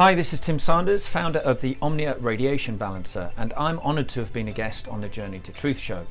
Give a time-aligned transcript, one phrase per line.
[0.00, 4.20] Hi, this is Tim Sanders, founder of the Omnia Radiation Balancer, and I'm honored to
[4.20, 6.06] have been a guest on the Journey to Truth show.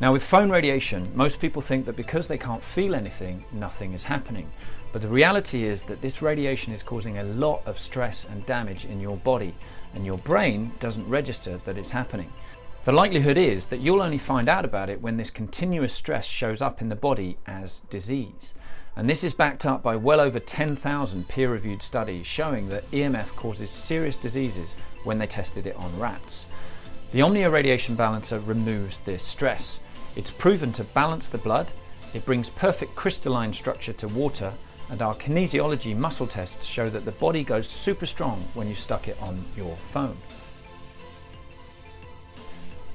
[0.00, 4.02] Now, with phone radiation, most people think that because they can't feel anything, nothing is
[4.02, 4.50] happening.
[4.92, 8.86] But the reality is that this radiation is causing a lot of stress and damage
[8.86, 9.54] in your body,
[9.94, 12.32] and your brain doesn't register that it's happening.
[12.86, 16.60] The likelihood is that you'll only find out about it when this continuous stress shows
[16.60, 18.54] up in the body as disease.
[18.98, 23.28] And this is backed up by well over 10,000 peer reviewed studies showing that EMF
[23.36, 24.74] causes serious diseases
[25.04, 26.46] when they tested it on rats.
[27.12, 29.78] The Omnia Radiation Balancer removes this stress.
[30.16, 31.70] It's proven to balance the blood,
[32.12, 34.52] it brings perfect crystalline structure to water,
[34.90, 39.06] and our kinesiology muscle tests show that the body goes super strong when you stuck
[39.06, 40.16] it on your phone.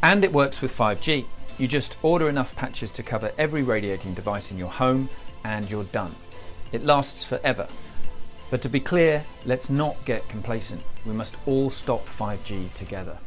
[0.01, 1.23] And it works with 5G.
[1.57, 5.07] You just order enough patches to cover every radiating device in your home
[5.43, 6.15] and you're done.
[6.71, 7.67] It lasts forever.
[8.49, 10.81] But to be clear, let's not get complacent.
[11.05, 13.17] We must all stop 5G together.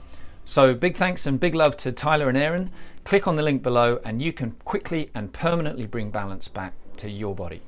[0.44, 2.70] So big thanks and big love to Tyler and Aaron.
[3.04, 7.10] Click on the link below and you can quickly and permanently bring balance back to
[7.10, 7.62] your body.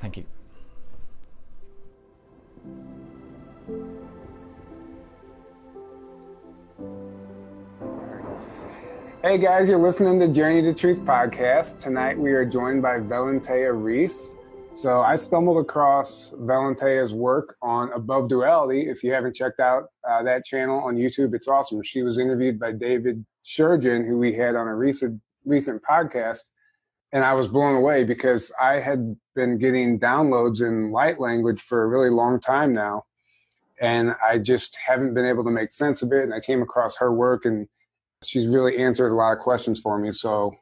[0.00, 0.24] Thank you.
[9.22, 11.78] Hey guys, you're listening to Journey to Truth podcast.
[11.78, 14.34] Tonight we are joined by Valentea Reese.
[14.74, 18.90] So I stumbled across Valentea's work on Above Duality.
[18.90, 21.84] If you haven't checked out uh, that channel on YouTube, it's awesome.
[21.84, 26.50] She was interviewed by David Shurgin, who we had on a recent recent podcast,
[27.12, 31.84] and I was blown away because I had been getting downloads in light language for
[31.84, 33.04] a really long time now,
[33.80, 36.24] and I just haven't been able to make sense of it.
[36.24, 37.68] And I came across her work and
[38.24, 40.12] she's really answered a lot of questions for me.
[40.12, 40.52] So,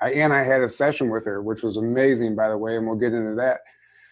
[0.00, 2.86] I, and I had a session with her, which was amazing, by the way, and
[2.86, 3.60] we'll get into that.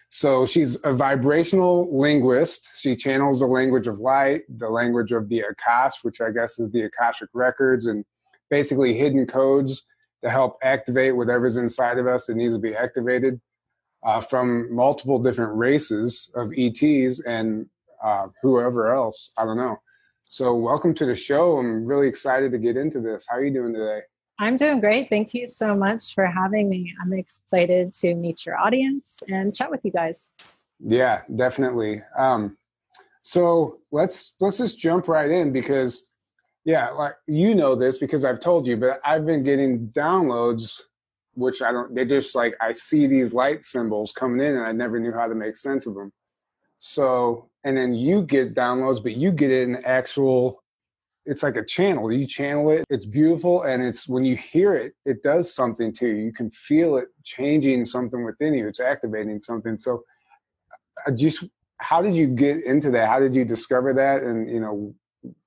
[0.09, 2.71] So she's a vibrational linguist.
[2.77, 6.71] She channels the language of light, the language of the Akash, which I guess is
[6.71, 8.05] the Akashic records, and
[8.49, 9.83] basically hidden codes
[10.23, 13.41] to help activate whatever's inside of us that needs to be activated
[14.05, 17.67] uh, from multiple different races of ETs and
[18.03, 19.33] uh, whoever else.
[19.39, 19.77] I don't know.
[20.29, 21.57] So, welcome to the show.
[21.57, 23.25] I'm really excited to get into this.
[23.29, 24.01] How are you doing today?
[24.41, 25.09] I'm doing great.
[25.09, 26.93] Thank you so much for having me.
[27.01, 30.29] I'm excited to meet your audience and chat with you guys.
[30.81, 32.03] Yeah, definitely.
[32.19, 32.59] Um,
[33.23, 36.09] so let's let's just jump right in because,
[36.65, 40.81] yeah, like you know this because I've told you, but I've been getting downloads,
[41.35, 41.95] which I don't.
[41.95, 45.29] They just like I see these light symbols coming in, and I never knew how
[45.29, 46.13] to make sense of them.
[46.79, 50.63] So and then you get downloads, but you get it in actual.
[51.25, 52.13] It's like a channel.
[52.13, 52.85] You channel it.
[52.89, 56.15] It's beautiful, and it's when you hear it, it does something to you.
[56.15, 58.69] You can feel it changing something within you.
[58.69, 59.81] It's activating something.
[59.81, 60.05] So,
[61.05, 61.45] I just
[61.79, 63.09] how did you get into that?
[63.09, 64.23] How did you discover that?
[64.23, 64.95] And you know,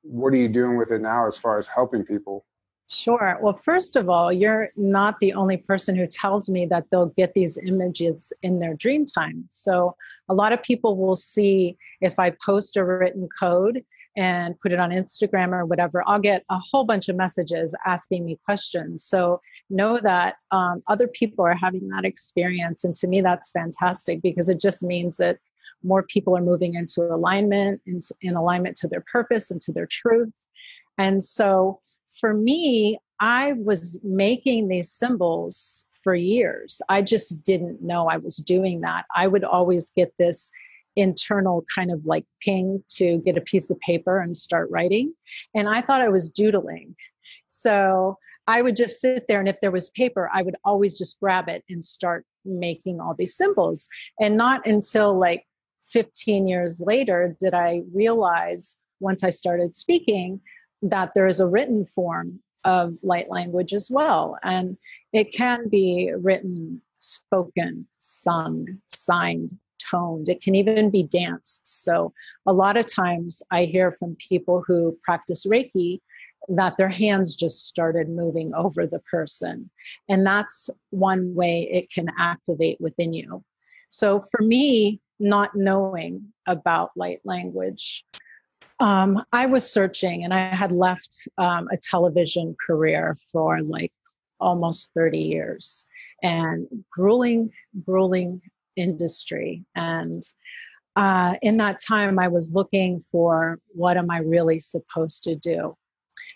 [0.02, 2.46] what are you doing with it now as far as helping people?
[2.92, 3.38] Sure.
[3.40, 7.36] Well, first of all, you're not the only person who tells me that they'll get
[7.36, 9.48] these images in their dream time.
[9.52, 9.96] So,
[10.28, 13.86] a lot of people will see if I post a written code
[14.18, 18.26] and put it on Instagram or whatever, I'll get a whole bunch of messages asking
[18.26, 19.06] me questions.
[19.06, 19.40] So,
[19.70, 22.86] know that um, other people are having that experience.
[22.86, 25.38] And to me, that's fantastic because it just means that
[25.84, 29.86] more people are moving into alignment, into, in alignment to their purpose and to their
[29.86, 30.34] truth.
[30.98, 31.82] And so,
[32.20, 36.82] for me, I was making these symbols for years.
[36.90, 39.06] I just didn't know I was doing that.
[39.16, 40.52] I would always get this
[40.96, 45.14] internal kind of like ping to get a piece of paper and start writing.
[45.54, 46.96] And I thought I was doodling.
[47.48, 48.18] So
[48.48, 51.50] I would just sit there, and if there was paper, I would always just grab
[51.50, 53.88] it and start making all these symbols.
[54.20, 55.46] And not until like
[55.92, 60.42] 15 years later did I realize, once I started speaking,
[60.82, 64.38] that there is a written form of light language as well.
[64.44, 64.78] And
[65.14, 70.30] it can be written, spoken, sung, signed, toned.
[70.30, 71.84] It can even be danced.
[71.84, 72.14] So
[72.46, 76.00] a lot of times I hear from people who practice Reiki
[76.48, 79.70] that their hands just started moving over the person.
[80.08, 83.44] And that's one way it can activate within you.
[83.90, 88.06] So for me, not knowing about light language
[88.80, 93.92] um, I was searching and I had left um, a television career for like
[94.40, 95.88] almost 30 years
[96.24, 97.52] and grueling,
[97.86, 98.42] grueling
[98.78, 99.66] industry.
[99.76, 100.24] And
[100.96, 105.76] uh, in that time, I was looking for what am I really supposed to do?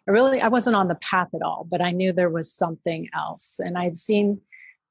[0.08, 3.10] I really I wasn't on the path at all, but I knew there was something
[3.14, 3.60] else.
[3.60, 4.42] And I'd seen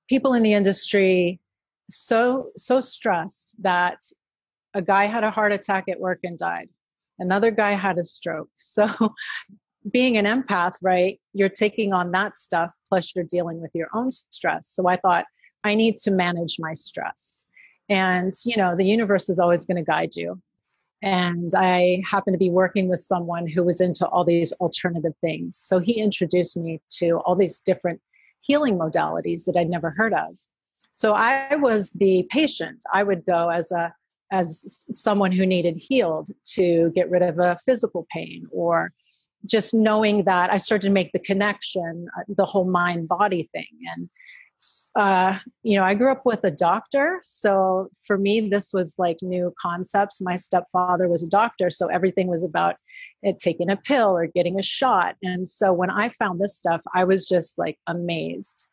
[0.09, 1.41] people in the industry
[1.89, 3.99] so so stressed that
[4.75, 6.69] a guy had a heart attack at work and died.
[7.23, 8.49] Another guy had a stroke.
[8.59, 8.87] So
[9.91, 14.11] being an empath, right, you're taking on that stuff plus you're dealing with your own
[14.11, 14.69] stress.
[14.69, 15.25] So I thought
[15.65, 17.47] I need to manage my stress.
[17.89, 20.41] And you know, the universe is always going to guide you
[21.03, 25.59] and I happened to be working with someone who was into all these alternative things.
[25.59, 28.01] So he introduced me to all these different
[28.41, 30.39] healing modalities that I'd never heard of.
[30.93, 32.85] So I was the patient.
[32.93, 33.93] I would go as a
[34.33, 38.93] as someone who needed healed to get rid of a physical pain or
[39.45, 43.67] just knowing that I started to make the connection, uh, the whole mind body thing.
[43.95, 44.11] And
[44.95, 47.19] uh, you know, I grew up with a doctor.
[47.23, 50.21] So for me, this was like new concepts.
[50.21, 51.69] My stepfather was a doctor.
[51.69, 52.77] So everything was about
[53.23, 55.17] it, taking a pill or getting a shot.
[55.23, 58.69] And so when I found this stuff, I was just like amazed.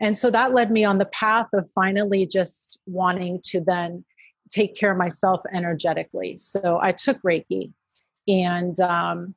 [0.00, 4.04] And so that led me on the path of finally just wanting to then
[4.52, 6.36] take care of myself energetically.
[6.38, 7.72] So I took Reiki
[8.28, 9.34] and um,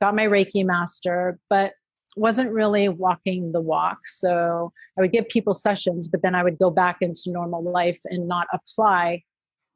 [0.00, 1.38] got my Reiki master.
[1.48, 1.74] But
[2.16, 3.98] wasn't really walking the walk.
[4.06, 8.00] So I would give people sessions, but then I would go back into normal life
[8.06, 9.22] and not apply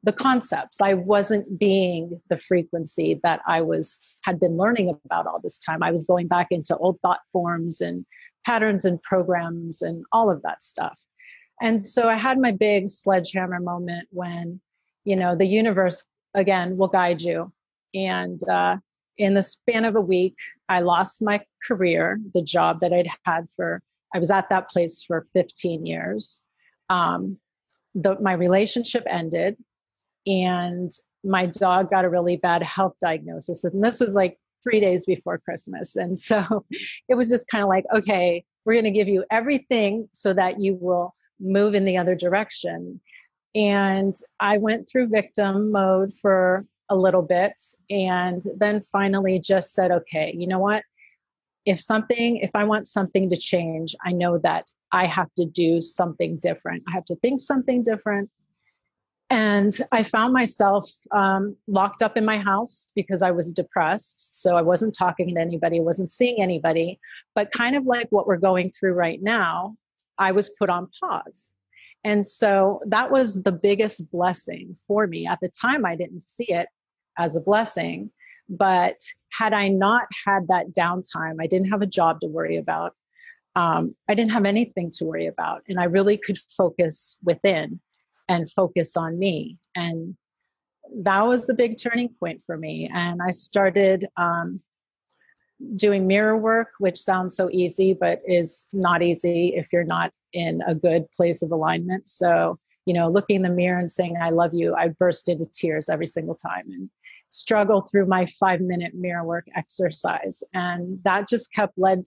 [0.03, 0.81] the concepts.
[0.81, 5.81] I wasn't being the frequency that I was had been learning about all this time.
[5.81, 8.05] I was going back into old thought forms and
[8.45, 10.99] patterns and programs and all of that stuff.
[11.61, 14.59] And so I had my big sledgehammer moment when,
[15.03, 17.51] you know, the universe again will guide you.
[17.93, 18.77] And uh,
[19.17, 20.35] in the span of a week,
[20.69, 23.81] I lost my career, the job that I'd had for,
[24.13, 26.47] I was at that place for 15 years.
[26.89, 27.37] Um,
[27.95, 29.57] the, my relationship ended,
[30.25, 30.91] and
[31.23, 33.63] my dog got a really bad health diagnosis.
[33.63, 35.95] And this was like three days before Christmas.
[35.99, 36.65] And so
[37.09, 40.61] it was just kind of like, okay, we're going to give you everything so that
[40.61, 42.99] you will move in the other direction.
[43.55, 49.91] And I went through victim mode for a little bit and then finally just said,
[49.91, 50.83] okay, you know what?
[51.65, 55.79] If something, if I want something to change, I know that I have to do
[55.79, 56.83] something different.
[56.87, 58.29] I have to think something different.
[59.29, 64.41] And I found myself um, locked up in my house because I was depressed.
[64.41, 66.99] So I wasn't talking to anybody, I wasn't seeing anybody.
[67.33, 69.75] But kind of like what we're going through right now,
[70.17, 71.51] I was put on pause.
[72.03, 75.25] And so that was the biggest blessing for me.
[75.25, 76.67] At the time, I didn't see it
[77.17, 78.11] as a blessing.
[78.49, 78.97] But
[79.31, 82.93] had I not had that downtime, I didn't have a job to worry about.
[83.55, 85.63] Um, I didn't have anything to worry about.
[85.67, 87.79] And I really could focus within
[88.27, 89.59] and focus on me.
[89.75, 90.17] And
[91.03, 92.89] that was the big turning point for me.
[92.93, 94.59] And I started um,
[95.75, 100.61] doing mirror work, which sounds so easy, but is not easy if you're not in
[100.67, 102.07] a good place of alignment.
[102.09, 105.45] So, you know, looking in the mirror and saying, I love you, I burst into
[105.45, 106.89] tears every single time and
[107.29, 110.43] struggle through my five minute mirror work exercise.
[110.53, 112.03] And that just kept led,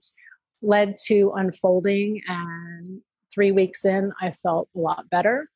[0.61, 2.21] led to unfolding.
[2.27, 3.01] And
[3.33, 5.49] three weeks in, I felt a lot better.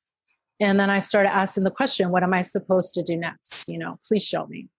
[0.60, 3.68] And then I started asking the question, what am I supposed to do next?
[3.68, 4.70] You know, please show me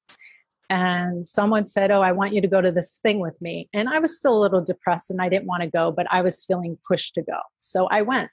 [0.72, 3.68] and someone said, Oh, I want you to go to this thing with me.
[3.74, 6.22] And I was still a little depressed and I didn't want to go, but I
[6.22, 7.38] was feeling pushed to go.
[7.58, 8.30] So I went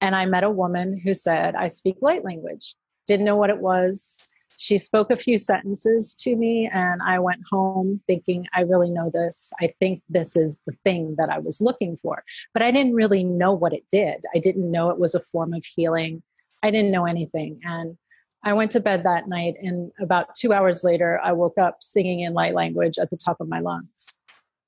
[0.00, 2.74] and I met a woman who said, I speak light language.
[3.06, 4.18] Didn't know what it was.
[4.56, 9.08] She spoke a few sentences to me, and I went home thinking, I really know
[9.12, 9.52] this.
[9.60, 12.24] I think this is the thing that I was looking for.
[12.54, 14.24] But I didn't really know what it did.
[14.34, 16.22] I didn't know it was a form of healing.
[16.64, 17.60] I didn't know anything.
[17.62, 17.96] And
[18.44, 22.20] I went to bed that night, and about two hours later, I woke up singing
[22.20, 24.06] in light language at the top of my lungs.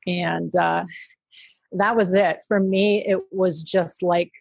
[0.07, 0.85] And uh,
[1.73, 2.41] that was it.
[2.49, 4.33] For me, it was just like,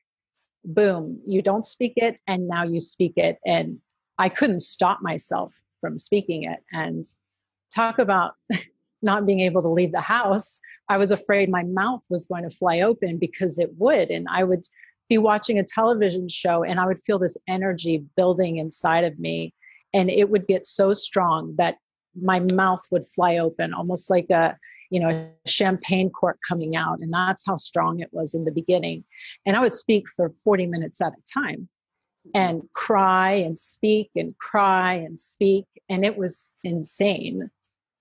[0.66, 3.40] boom, you don't speak it, and now you speak it.
[3.46, 3.80] And
[4.18, 6.60] I couldn't stop myself from speaking it.
[6.72, 7.06] And
[7.74, 8.34] talk about
[9.02, 10.60] not being able to leave the house.
[10.90, 14.10] I was afraid my mouth was going to fly open because it would.
[14.10, 14.66] And I would
[15.10, 19.54] be watching a television show and I would feel this energy building inside of me.
[19.94, 21.78] And it would get so strong that
[22.16, 24.56] my mouth would fly open, almost like a,
[24.92, 27.00] you know, a champagne cork coming out.
[27.00, 29.04] And that's how strong it was in the beginning.
[29.48, 31.68] And I would speak for 40 minutes at a time
[32.36, 35.66] and cry and speak and cry and speak.
[35.90, 37.50] And it was insane.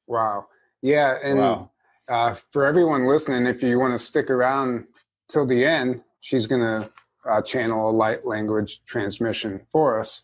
[0.06, 0.46] Wow.
[0.82, 1.16] Yeah.
[1.22, 1.70] And wow.
[2.08, 4.86] Uh, for everyone listening, if you want to stick around
[5.28, 6.90] till the end, she's going to
[7.28, 10.22] uh, channel a light language transmission for us.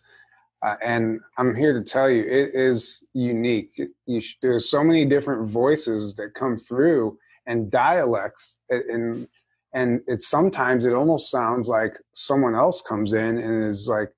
[0.63, 3.71] Uh, and I'm here to tell you, it is unique.
[4.07, 9.29] You sh- there's so many different voices that come through, and dialects and
[9.75, 14.11] and it's sometimes it almost sounds like someone else comes in and is like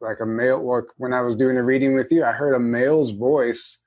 [0.00, 2.60] like a male or when i was doing the reading with you i heard a
[2.60, 3.78] male's voice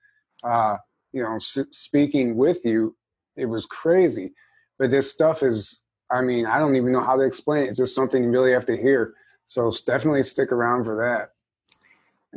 [0.44, 0.78] uh
[1.14, 1.38] you know
[1.72, 2.96] speaking with you
[3.38, 4.34] it was crazy
[4.80, 5.82] but this stuff is
[6.12, 7.70] i mean i don't even know how to explain it.
[7.70, 9.14] It's just something you really have to hear.
[9.46, 11.32] So definitely stick around for that.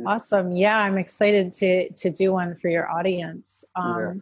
[0.05, 0.51] Awesome.
[0.51, 3.63] Yeah i'm excited to to do one for your audience.
[3.75, 4.21] Um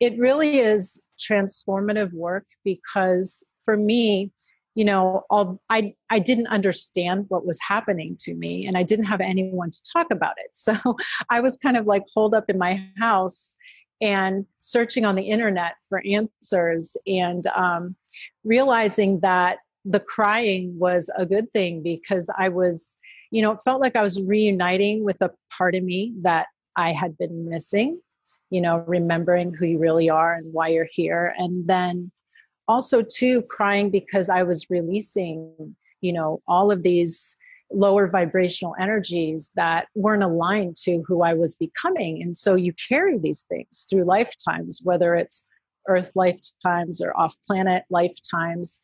[0.00, 0.08] yeah.
[0.08, 4.32] it really is transformative work because for me
[4.74, 9.04] you know all, i i didn't understand what was happening to me and i didn't
[9.04, 10.50] have anyone to talk about it.
[10.54, 10.96] So
[11.30, 13.56] i was kind of like holed up in my house
[14.04, 17.96] and searching on the internet for answers and um,
[18.44, 22.96] realizing that the crying was a good thing because i was
[23.30, 26.46] you know it felt like i was reuniting with a part of me that
[26.76, 28.00] i had been missing
[28.50, 31.34] you know remembering who you really are and why you're here.
[31.38, 32.10] And then
[32.68, 37.36] also too crying because i was releasing you know all of these
[37.74, 42.22] lower vibrational energies that weren't aligned to who i was becoming.
[42.22, 45.46] And so you carry these things through lifetimes whether it's
[45.88, 48.80] earth lifetimes or off planet lifetimes.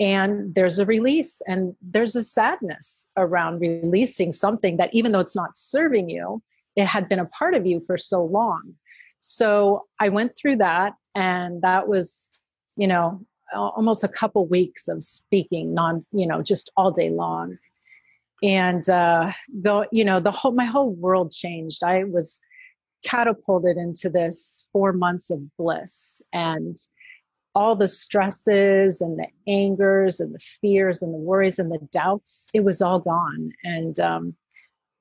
[0.00, 5.36] And there's a release and there's a sadness around releasing something that even though it's
[5.36, 6.42] not serving you
[6.76, 8.74] it had been a part of you for so long.
[9.20, 12.32] So i went through that and that was
[12.76, 13.20] you know
[13.54, 17.58] almost a couple weeks of speaking non you know just all day long
[18.42, 21.82] and uh the you know the whole my whole world changed.
[21.84, 22.40] I was
[23.04, 26.76] catapulted into this four months of bliss and
[27.54, 32.46] all the stresses and the angers and the fears and the worries and the doubts
[32.54, 33.52] it was all gone.
[33.64, 34.34] And um,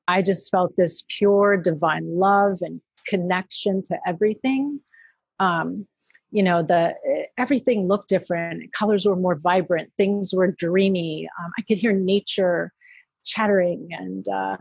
[0.08, 4.80] i just felt this pure divine love and connection to everything.
[5.40, 5.88] Um,
[6.32, 6.96] you know the
[7.38, 8.72] everything looked different.
[8.74, 9.92] Colors were more vibrant.
[9.98, 11.28] Things were dreamy.
[11.40, 12.72] Um, i could hear nature
[13.24, 14.58] chattering and uh,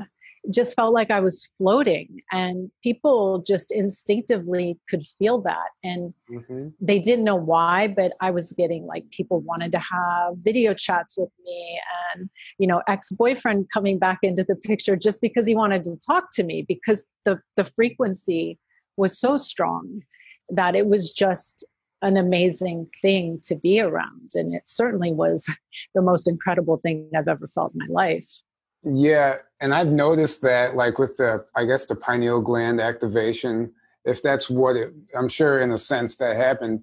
[0.50, 6.68] just felt like i was floating and people just instinctively could feel that and mm-hmm.
[6.80, 11.18] they didn't know why but i was getting like people wanted to have video chats
[11.18, 11.80] with me
[12.14, 16.28] and you know ex-boyfriend coming back into the picture just because he wanted to talk
[16.32, 18.58] to me because the the frequency
[18.96, 20.00] was so strong
[20.50, 21.64] that it was just
[22.02, 24.32] an amazing thing to be around.
[24.34, 25.46] And it certainly was
[25.94, 28.28] the most incredible thing I've ever felt in my life.
[28.82, 29.36] Yeah.
[29.60, 33.72] And I've noticed that, like with the, I guess, the pineal gland activation,
[34.04, 36.82] if that's what it, I'm sure in a sense that happened,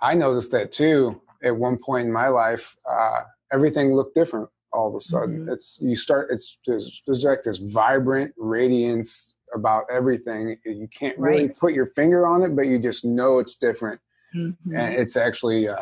[0.00, 2.76] I noticed that too at one point in my life.
[2.88, 3.20] Uh,
[3.52, 5.40] everything looked different all of a sudden.
[5.40, 5.52] Mm-hmm.
[5.52, 10.56] It's, you start, it's, there's, there's like this vibrant radiance about everything.
[10.64, 11.56] You can't really right.
[11.58, 14.00] put your finger on it, but you just know it's different.
[14.34, 14.74] Mm-hmm.
[14.74, 15.76] And it's actually, uh,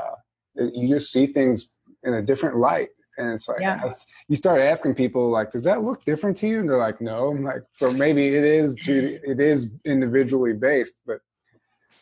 [0.56, 1.70] you just see things
[2.02, 2.88] in a different light.
[3.20, 3.90] And it's like, yeah.
[4.28, 6.60] you start asking people like, does that look different to you?
[6.60, 7.28] And they're like, no.
[7.28, 11.20] I'm like, so maybe it is, to, it is individually based, but,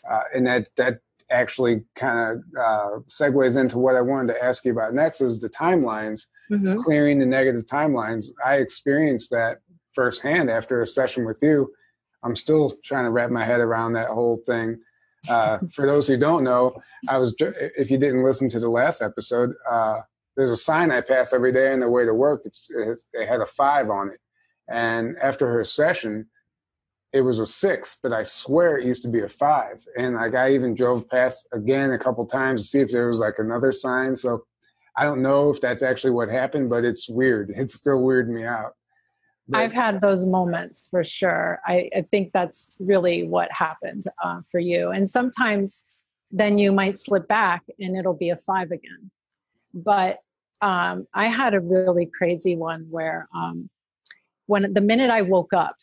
[0.09, 4.65] uh, and that, that actually kind of uh, segues into what I wanted to ask
[4.65, 6.81] you about next is the timelines, mm-hmm.
[6.83, 8.31] clearing the negative timelines.
[8.45, 9.59] I experienced that
[9.93, 11.71] firsthand after a session with you.
[12.23, 14.79] I'm still trying to wrap my head around that whole thing.
[15.29, 16.75] Uh, for those who don't know,
[17.09, 20.01] I was if you didn't listen to the last episode, uh,
[20.39, 22.43] there's a sign I pass every day on the way to work.
[22.45, 24.21] It's, it had a five on it,
[24.69, 26.29] and after her session,
[27.13, 29.85] it was a six, but I swear it used to be a five.
[29.97, 33.19] And like I even drove past again a couple times to see if there was
[33.19, 34.15] like another sign.
[34.15, 34.45] So
[34.97, 37.51] I don't know if that's actually what happened, but it's weird.
[37.57, 38.75] It's still weirding me out.
[39.55, 41.59] I've had those moments for sure.
[41.67, 44.91] I, I think that's really what happened uh, for you.
[44.91, 45.87] And sometimes
[46.31, 49.11] then you might slip back and it'll be a five again.
[49.73, 50.19] But
[50.61, 53.69] um, I had a really crazy one where um,
[54.47, 55.77] when the minute I woke up,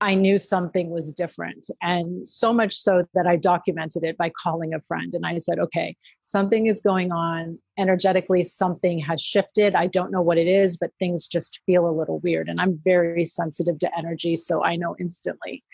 [0.00, 1.66] I knew something was different.
[1.82, 5.12] And so much so that I documented it by calling a friend.
[5.12, 7.58] And I said, okay, something is going on.
[7.78, 9.74] Energetically, something has shifted.
[9.74, 12.48] I don't know what it is, but things just feel a little weird.
[12.48, 14.36] And I'm very sensitive to energy.
[14.36, 15.64] So I know instantly.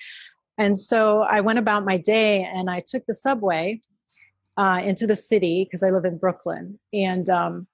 [0.56, 3.80] And so I went about my day and I took the subway
[4.56, 6.78] uh, into the city because I live in Brooklyn.
[6.94, 7.66] And um,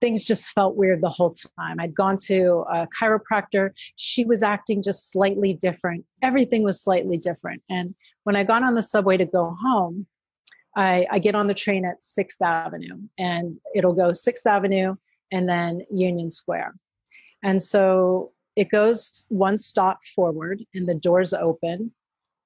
[0.00, 1.78] things just felt weird the whole time.
[1.78, 3.70] I'd gone to a chiropractor.
[3.96, 6.04] She was acting just slightly different.
[6.22, 7.62] Everything was slightly different.
[7.68, 10.06] And when I got on the subway to go home,
[10.76, 14.96] I, I get on the train at 6th Avenue and it'll go 6th Avenue
[15.32, 16.74] and then Union Square.
[17.42, 21.92] And so it goes one stop forward and the doors open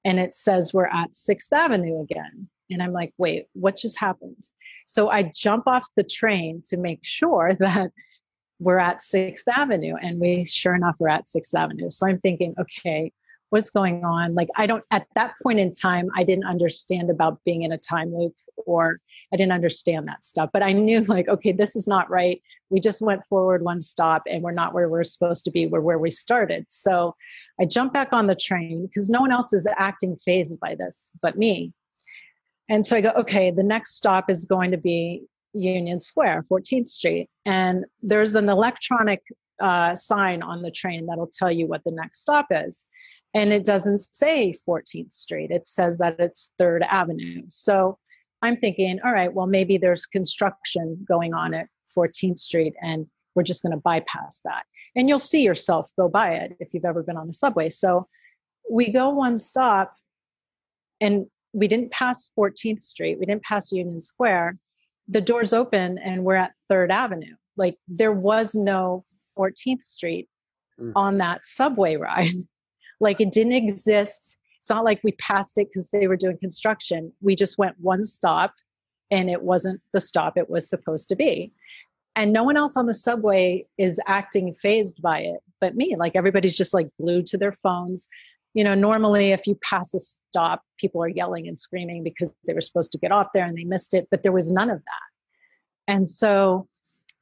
[0.04, 2.48] and it says we're at 6th Avenue again.
[2.70, 4.48] And I'm like, wait, what just happened?
[4.86, 7.90] So I jump off the train to make sure that
[8.60, 9.94] we're at Sixth Avenue.
[10.00, 11.90] And we, sure enough, we're at Sixth Avenue.
[11.90, 13.12] So I'm thinking, okay,
[13.50, 14.34] what's going on?
[14.34, 17.78] Like, I don't, at that point in time, I didn't understand about being in a
[17.78, 18.34] time loop
[18.66, 19.00] or
[19.32, 20.50] I didn't understand that stuff.
[20.52, 22.40] But I knew, like, okay, this is not right.
[22.70, 25.66] We just went forward one stop and we're not where we're supposed to be.
[25.66, 26.66] We're where we started.
[26.68, 27.14] So
[27.60, 31.12] I jump back on the train because no one else is acting fazed by this
[31.22, 31.72] but me.
[32.68, 36.88] And so I go, okay, the next stop is going to be Union Square, 14th
[36.88, 37.28] Street.
[37.44, 39.22] And there's an electronic
[39.60, 42.86] uh, sign on the train that'll tell you what the next stop is.
[43.34, 47.42] And it doesn't say 14th Street, it says that it's 3rd Avenue.
[47.48, 47.98] So
[48.42, 53.42] I'm thinking, all right, well, maybe there's construction going on at 14th Street and we're
[53.42, 54.64] just going to bypass that.
[54.94, 57.68] And you'll see yourself go by it if you've ever been on the subway.
[57.68, 58.06] So
[58.70, 59.96] we go one stop
[61.00, 64.58] and we didn't pass 14th Street, we didn't pass Union Square.
[65.08, 67.34] The doors open and we're at 3rd Avenue.
[67.56, 69.04] Like there was no
[69.38, 70.28] 14th Street
[70.80, 70.92] mm.
[70.96, 72.34] on that subway ride.
[73.00, 74.38] like it didn't exist.
[74.58, 77.12] It's not like we passed it because they were doing construction.
[77.20, 78.54] We just went one stop
[79.10, 81.52] and it wasn't the stop it was supposed to be
[82.16, 86.16] and no one else on the subway is acting fazed by it but me like
[86.16, 88.08] everybody's just like glued to their phones
[88.54, 92.54] you know normally if you pass a stop people are yelling and screaming because they
[92.54, 94.78] were supposed to get off there and they missed it but there was none of
[94.78, 96.66] that and so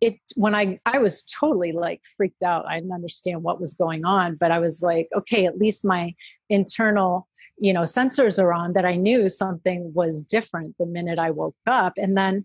[0.00, 4.04] it when i i was totally like freaked out i didn't understand what was going
[4.04, 6.12] on but i was like okay at least my
[6.48, 7.28] internal
[7.59, 11.57] you know sensors are on that i knew something was different the minute i woke
[11.66, 12.44] up and then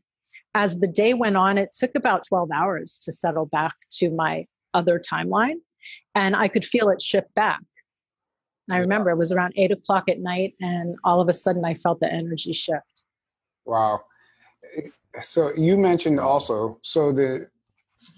[0.53, 4.45] as the day went on, it took about 12 hours to settle back to my
[4.73, 5.57] other timeline.
[6.15, 7.61] And I could feel it shift back.
[8.69, 11.73] I remember it was around eight o'clock at night, and all of a sudden I
[11.73, 13.03] felt the energy shift.
[13.65, 14.01] Wow.
[15.21, 17.47] So you mentioned also, so the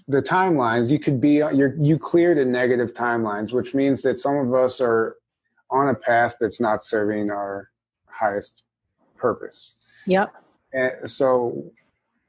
[0.08, 4.36] the timelines you could be you you cleared a negative timelines, which means that some
[4.36, 5.16] of us are
[5.70, 7.70] on a path that's not serving our
[8.06, 8.64] highest
[9.16, 9.76] purpose.
[10.06, 10.34] Yep.
[10.72, 11.72] And so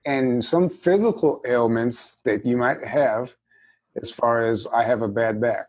[0.05, 3.35] and some physical ailments that you might have
[4.01, 5.67] as far as I have a bad back.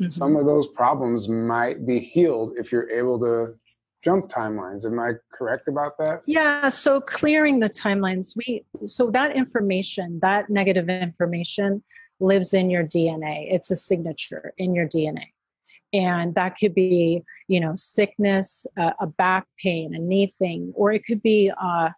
[0.00, 0.10] Mm-hmm.
[0.10, 3.54] Some of those problems might be healed if you're able to
[4.02, 4.86] jump timelines.
[4.86, 6.22] Am I correct about that?
[6.26, 11.82] Yeah, so clearing the timelines, we so that information, that negative information
[12.18, 13.52] lives in your DNA.
[13.52, 15.26] It's a signature in your DNA.
[15.92, 20.92] And that could be, you know, sickness, uh, a back pain, a knee thing, or
[20.92, 21.90] it could be uh,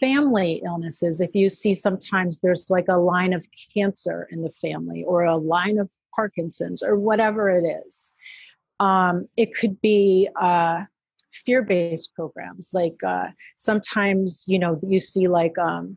[0.00, 5.04] family illnesses, if you see sometimes there's like a line of cancer in the family
[5.04, 8.12] or a line of Parkinson's or whatever it is,
[8.80, 10.84] um, it could be uh,
[11.32, 12.70] fear based programs.
[12.72, 15.96] Like uh, sometimes, you know, you see like um,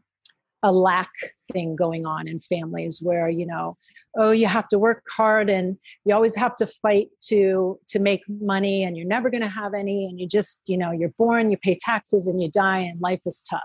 [0.64, 1.12] a lack
[1.52, 3.78] thing going on in families where, you know,
[4.18, 8.22] oh you have to work hard and you always have to fight to to make
[8.30, 11.52] money and you're never going to have any and you just you know you're born
[11.52, 13.60] you pay taxes and you die and life is tough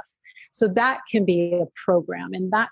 [0.51, 2.71] so that can be a program, and that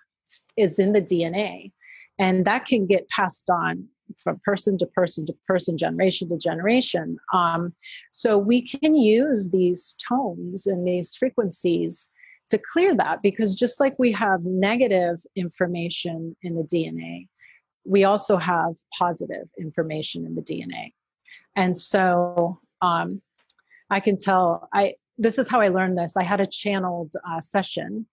[0.57, 1.73] is in the DNA.
[2.19, 3.89] And that can get passed on
[4.23, 7.19] from person to person to person, generation to generation.
[7.33, 7.75] Um,
[8.11, 12.11] so we can use these tones and these frequencies
[12.51, 17.29] to clear that because just like we have negative information in the DNA,
[17.85, 20.93] we also have positive information in the DNA.
[21.57, 23.21] And so um,
[23.91, 26.17] I can tell I this is how I learned this.
[26.17, 28.07] I had a channeled uh, session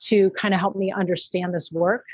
[0.00, 2.04] to kind of help me understand this work.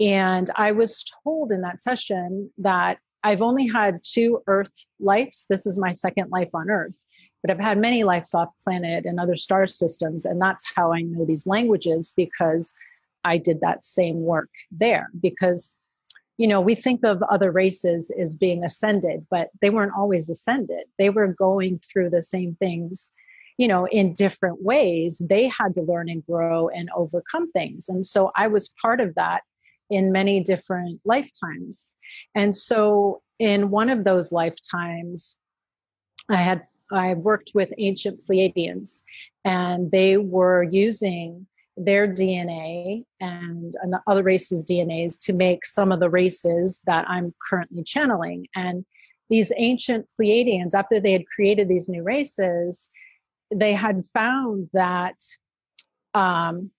[0.00, 5.46] And I was told in that session that I've only had two Earth lives.
[5.48, 6.98] This is my second life on Earth,
[7.42, 10.24] but I've had many lives off planet and other star systems.
[10.24, 12.74] And that's how I know these languages because
[13.24, 15.08] I did that same work there.
[15.20, 15.74] Because
[16.36, 20.84] you know, we think of other races as being ascended, but they weren't always ascended.
[20.98, 23.12] They were going through the same things
[23.56, 27.88] you know, in different ways, they had to learn and grow and overcome things.
[27.88, 29.42] And so I was part of that
[29.90, 31.96] in many different lifetimes.
[32.34, 35.36] And so in one of those lifetimes,
[36.28, 39.02] I had I worked with ancient Pleiadians,
[39.44, 43.74] and they were using their DNA and
[44.06, 48.46] other races' DNAs to make some of the races that I'm currently channeling.
[48.54, 48.84] And
[49.28, 52.90] these ancient Pleiadians, after they had created these new races,
[53.52, 55.16] they had found that
[56.12, 56.70] um,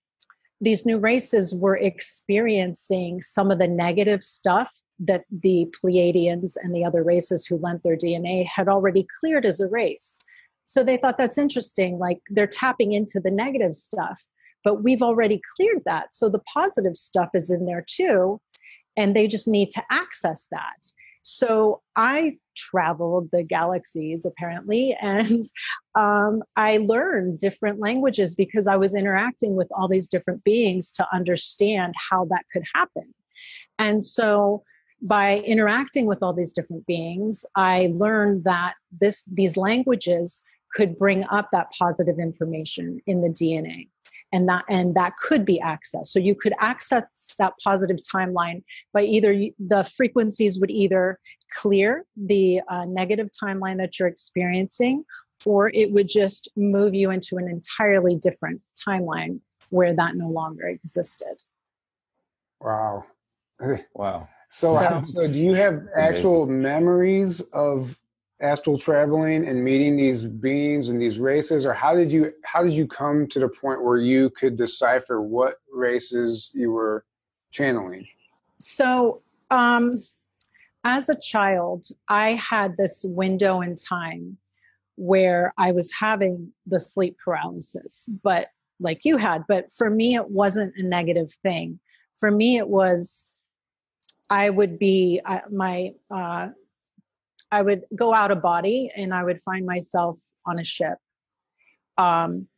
[0.60, 6.84] these new races were experiencing some of the negative stuff that the Pleiadians and the
[6.84, 10.18] other races who lent their DNA had already cleared as a race.
[10.64, 11.98] So they thought that's interesting.
[11.98, 14.24] Like they're tapping into the negative stuff,
[14.64, 16.14] but we've already cleared that.
[16.14, 18.40] So the positive stuff is in there too.
[18.96, 20.86] And they just need to access that.
[21.28, 25.44] So I traveled the galaxies apparently, and
[25.96, 31.06] um, I learned different languages because I was interacting with all these different beings to
[31.12, 33.12] understand how that could happen.
[33.76, 34.62] And so
[35.02, 41.24] by interacting with all these different beings, I learned that this these languages could bring
[41.24, 43.88] up that positive information in the DNA
[44.32, 48.62] and that and that could be accessed so you could access that positive timeline
[48.92, 49.34] by either
[49.68, 51.18] the frequencies would either
[51.54, 55.04] clear the uh, negative timeline that you're experiencing
[55.44, 59.38] or it would just move you into an entirely different timeline
[59.70, 61.36] where that no longer existed.
[62.60, 63.04] Wow.
[63.94, 64.28] Wow.
[64.50, 66.62] So, so, so do you have actual Amazing.
[66.62, 67.98] memories of
[68.40, 72.72] astral traveling and meeting these beings and these races or how did you how did
[72.72, 77.04] you come to the point where you could decipher what races you were
[77.50, 78.06] channeling?
[78.58, 80.02] So um
[80.84, 84.36] as a child i had this window in time
[84.96, 88.48] where i was having the sleep paralysis but
[88.80, 91.78] like you had but for me it wasn't a negative thing.
[92.16, 93.26] For me it was
[94.28, 96.48] i would be uh, my uh,
[97.50, 100.98] I would go out of body and I would find myself on a ship.
[101.96, 102.48] Um,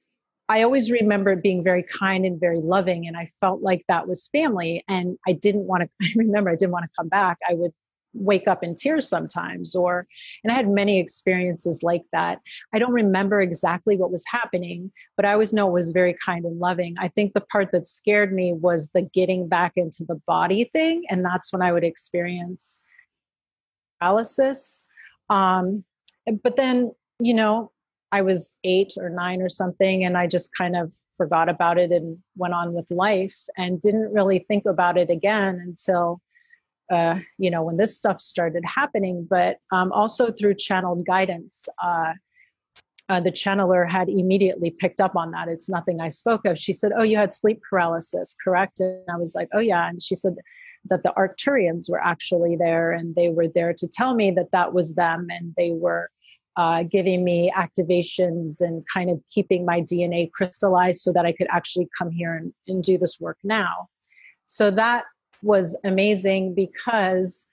[0.49, 4.29] I always remember being very kind and very loving, and I felt like that was
[4.29, 4.83] family.
[4.89, 5.91] And I didn't want to.
[6.03, 7.39] I remember I didn't want to come back.
[7.49, 7.73] I would
[8.15, 10.07] wake up in tears sometimes, or
[10.43, 12.41] and I had many experiences like that.
[12.73, 16.47] I don't remember exactly what was happening, but I always know it was very kind
[16.47, 16.97] and loving.
[16.99, 21.05] I think the part that scared me was the getting back into the body thing,
[21.11, 22.87] and that's when I would experience
[24.01, 24.87] paralysis.
[25.31, 25.85] Um,
[26.43, 27.73] but then, you know,
[28.11, 31.91] I was eight or nine or something, and I just kind of forgot about it
[31.91, 36.21] and went on with life and didn't really think about it again until,
[36.91, 39.27] uh, you know, when this stuff started happening.
[39.29, 42.15] But um, also through channeled guidance, uh,
[43.11, 45.49] uh, the channeler had immediately picked up on that.
[45.49, 46.59] It's nothing I spoke of.
[46.59, 48.81] She said, Oh, you had sleep paralysis, correct?
[48.81, 49.89] And I was like, Oh, yeah.
[49.89, 50.35] And she said,
[50.87, 54.73] that the Arcturians were actually there and they were there to tell me that that
[54.73, 56.11] was them and they were
[56.57, 61.47] uh, giving me activations and kind of keeping my DNA crystallized so that I could
[61.51, 63.89] actually come here and, and do this work now.
[64.47, 65.05] So that
[65.43, 67.47] was amazing because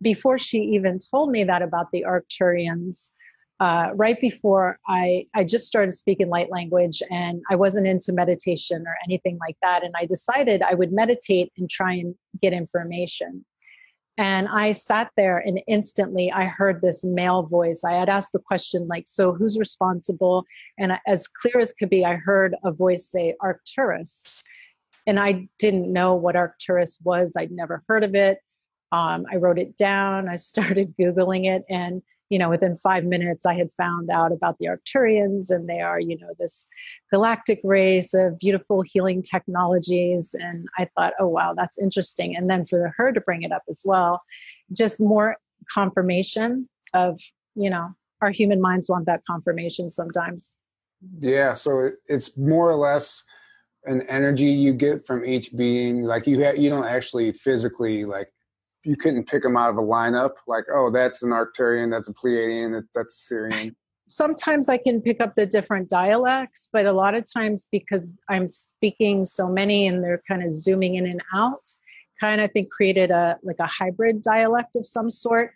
[0.00, 3.10] before she even told me that about the Arcturians,
[3.60, 8.84] uh, right before I, I just started speaking light language and I wasn't into meditation
[8.86, 9.84] or anything like that.
[9.84, 13.44] And I decided I would meditate and try and get information.
[14.16, 17.82] And I sat there and instantly I heard this male voice.
[17.84, 20.44] I had asked the question, like, so who's responsible?
[20.78, 24.44] And as clear as could be, I heard a voice say, Arcturus.
[25.06, 28.38] And I didn't know what Arcturus was, I'd never heard of it.
[28.94, 33.44] Um, I wrote it down, I started Googling it, and you know, within five minutes,
[33.44, 36.66] I had found out about the Arcturians, and they are, you know, this
[37.12, 40.34] galactic race of beautiful healing technologies.
[40.36, 42.34] And I thought, oh, wow, that's interesting.
[42.34, 44.22] And then for her to bring it up as well,
[44.72, 45.36] just more
[45.72, 47.20] confirmation of,
[47.54, 47.90] you know,
[48.22, 50.54] our human minds want that confirmation sometimes.
[51.18, 51.52] Yeah.
[51.52, 53.22] So it's more or less
[53.84, 56.04] an energy you get from each being.
[56.04, 58.32] Like you, ha- you don't actually physically like
[58.84, 62.14] you couldn't pick them out of a lineup like oh that's an arcturian that's a
[62.14, 63.74] pleiadian that's a sirian
[64.06, 68.48] sometimes i can pick up the different dialects but a lot of times because i'm
[68.48, 71.62] speaking so many and they're kind of zooming in and out
[72.20, 75.52] kind of think created a like a hybrid dialect of some sort.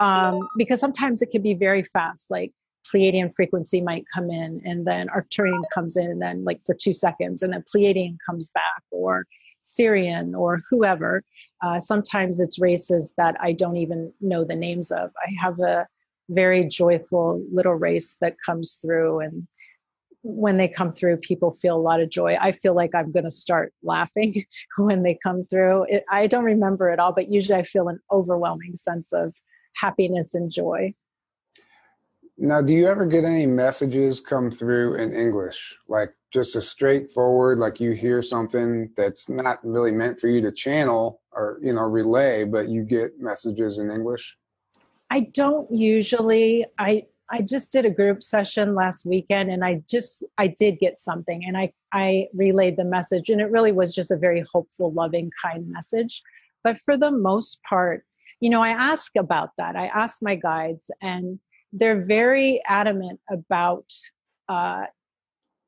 [0.00, 2.52] Um, because sometimes it can be very fast like
[2.90, 6.94] pleiadian frequency might come in and then arcturian comes in and then like for two
[6.94, 9.26] seconds and then pleiadian comes back or
[9.64, 11.22] Sirian or whoever.
[11.62, 15.10] Uh, sometimes it's races that I don't even know the names of.
[15.26, 15.86] I have a
[16.28, 19.46] very joyful little race that comes through, and
[20.22, 22.36] when they come through, people feel a lot of joy.
[22.40, 24.34] I feel like I'm going to start laughing
[24.78, 25.86] when they come through.
[25.88, 29.34] It, I don't remember it all, but usually I feel an overwhelming sense of
[29.74, 30.94] happiness and joy.
[32.36, 35.78] Now, do you ever get any messages come through in English?
[35.88, 40.52] Like just a straightforward, like you hear something that's not really meant for you to
[40.52, 44.36] channel or, you know, relay, but you get messages in English?
[45.10, 46.66] I don't usually.
[46.78, 51.00] I I just did a group session last weekend and I just I did get
[51.00, 54.92] something and I I relayed the message and it really was just a very hopeful,
[54.92, 56.22] loving, kind message.
[56.62, 58.04] But for the most part,
[58.40, 59.76] you know, I ask about that.
[59.76, 61.38] I ask my guides and
[61.72, 63.92] they're very adamant about
[64.48, 64.86] uh,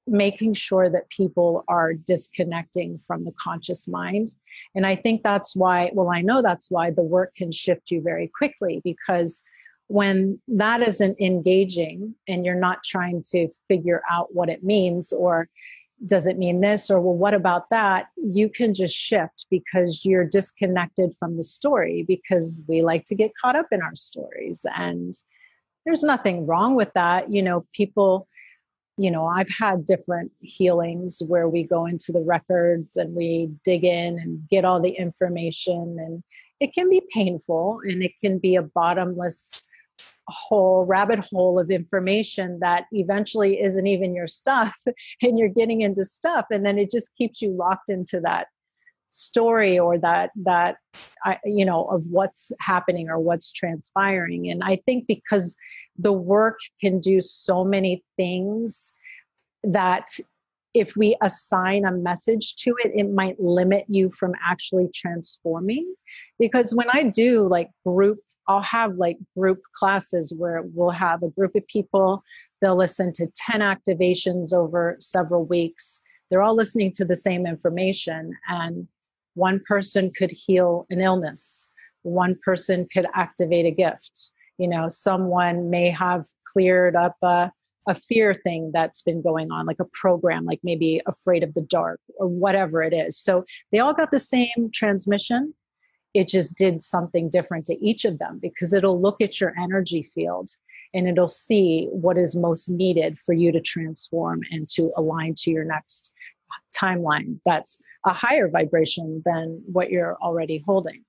[0.06, 4.28] making sure that people are disconnecting from the conscious mind.
[4.74, 8.02] And I think that's why, well, I know that's why the work can shift you
[8.02, 9.44] very quickly because
[9.88, 15.48] when that isn't engaging and you're not trying to figure out what it means or
[16.06, 20.24] does it mean this or well what about that you can just shift because you're
[20.24, 25.14] disconnected from the story because we like to get caught up in our stories and
[25.84, 28.26] there's nothing wrong with that you know people
[29.02, 33.84] you know i've had different healings where we go into the records and we dig
[33.84, 36.22] in and get all the information and
[36.60, 39.66] it can be painful and it can be a bottomless
[40.28, 44.76] hole rabbit hole of information that eventually isn't even your stuff
[45.22, 48.46] and you're getting into stuff and then it just keeps you locked into that
[49.14, 50.76] story or that that
[51.44, 54.50] you know of what's happening or what's transpiring.
[54.50, 55.56] And i think because
[55.98, 58.94] the work can do so many things
[59.62, 60.08] that
[60.74, 65.94] if we assign a message to it it might limit you from actually transforming.
[66.38, 71.28] Because when i do like group I'll have like group classes where we'll have a
[71.28, 72.22] group of people,
[72.60, 76.02] they'll listen to 10 activations over several weeks.
[76.30, 78.88] They're all listening to the same information, and
[79.34, 84.32] one person could heal an illness, one person could activate a gift.
[84.58, 87.50] You know, someone may have cleared up a,
[87.88, 91.62] a fear thing that's been going on, like a program, like maybe afraid of the
[91.62, 93.18] dark or whatever it is.
[93.18, 95.54] So they all got the same transmission,
[96.14, 100.02] it just did something different to each of them because it'll look at your energy
[100.02, 100.50] field
[100.94, 105.50] and it'll see what is most needed for you to transform and to align to
[105.50, 106.12] your next
[106.76, 111.04] timeline that's a higher vibration than what you're already holding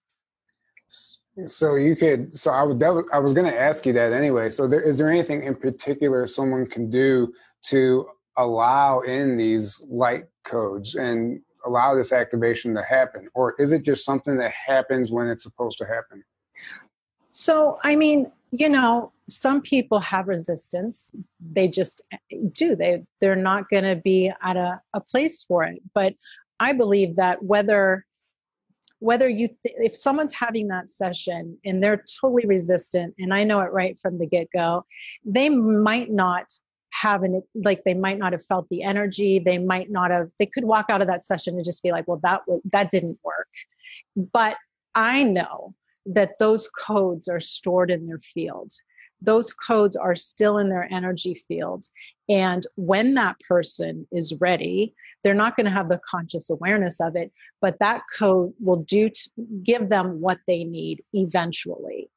[1.47, 4.67] so you could so i would i was going to ask you that anyway so
[4.67, 8.05] there is there anything in particular someone can do to
[8.37, 13.27] allow in these light codes and allow this activation to happen?
[13.33, 16.23] Or is it just something that happens when it's supposed to happen?
[17.33, 21.11] So, I mean, you know, some people have resistance.
[21.51, 22.01] They just
[22.51, 22.75] do.
[22.75, 25.81] They they're not going to be at a, a place for it.
[25.95, 26.13] But
[26.59, 28.05] I believe that whether
[28.99, 33.59] whether you th- if someone's having that session and they're totally resistant and i know
[33.59, 34.85] it right from the get-go
[35.25, 36.45] they might not
[36.91, 40.45] have an like they might not have felt the energy they might not have they
[40.45, 42.41] could walk out of that session and just be like well that
[42.71, 43.49] that didn't work
[44.31, 44.55] but
[44.95, 48.71] i know that those codes are stored in their field
[49.21, 51.85] those codes are still in their energy field
[52.27, 57.15] and when that person is ready they're not going to have the conscious awareness of
[57.15, 59.09] it but that code will do
[59.63, 62.09] give them what they need eventually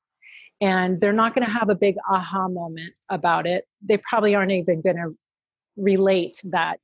[0.60, 3.66] and they're not going to have a big aha moment about it.
[3.82, 5.16] They probably aren't even going to
[5.76, 6.80] relate that,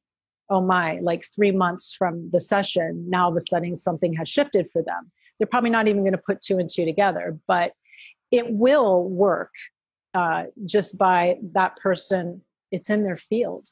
[0.50, 4.28] oh my, like three months from the session, now all of a sudden something has
[4.28, 5.10] shifted for them.
[5.42, 7.72] They're probably not even going to put two and two together, but
[8.30, 9.50] it will work
[10.14, 12.42] uh, just by that person.
[12.70, 13.68] It's in their field.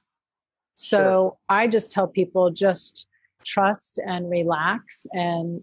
[0.74, 1.36] So sure.
[1.48, 3.06] I just tell people just
[3.44, 5.62] trust and relax and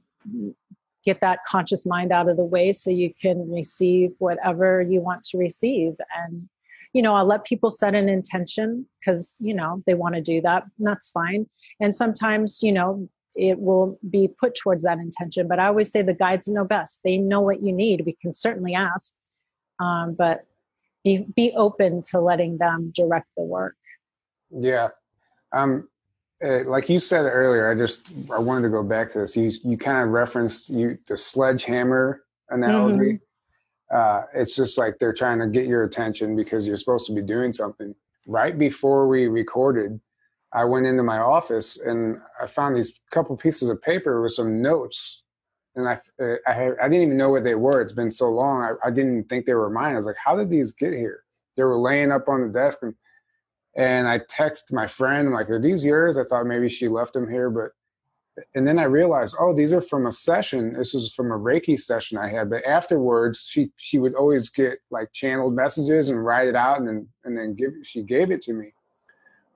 [1.04, 5.26] get that conscious mind out of the way so you can receive whatever you want
[5.26, 6.48] to receive and
[6.93, 10.41] you know i'll let people set an intention because you know they want to do
[10.41, 11.48] that that's fine
[11.80, 16.02] and sometimes you know it will be put towards that intention but i always say
[16.02, 19.15] the guides know best they know what you need we can certainly ask
[19.80, 20.45] um, but
[21.04, 23.76] be, be open to letting them direct the work
[24.52, 24.89] yeah
[25.54, 25.88] um,
[26.43, 29.36] uh, like you said earlier, I just I wanted to go back to this.
[29.36, 33.13] You you kind of referenced you the sledgehammer analogy.
[33.13, 33.97] Mm-hmm.
[33.97, 37.21] Uh, it's just like they're trying to get your attention because you're supposed to be
[37.21, 37.95] doing something.
[38.28, 40.00] Right before we recorded,
[40.53, 44.62] I went into my office and I found these couple pieces of paper with some
[44.62, 45.23] notes,
[45.75, 47.81] and I uh, I, had, I didn't even know what they were.
[47.81, 48.63] It's been so long.
[48.63, 49.93] I, I didn't think they were mine.
[49.93, 51.23] I was like, how did these get here?
[51.55, 52.93] They were laying up on the desk and
[53.77, 56.17] and I text my friend, I'm like, are these yours?
[56.17, 57.71] I thought maybe she left them here, but
[58.55, 60.73] and then I realized, oh, these are from a session.
[60.73, 62.49] This was from a Reiki session I had.
[62.49, 66.88] But afterwards, she she would always get like channeled messages and write it out, and
[66.88, 68.73] then and then give she gave it to me.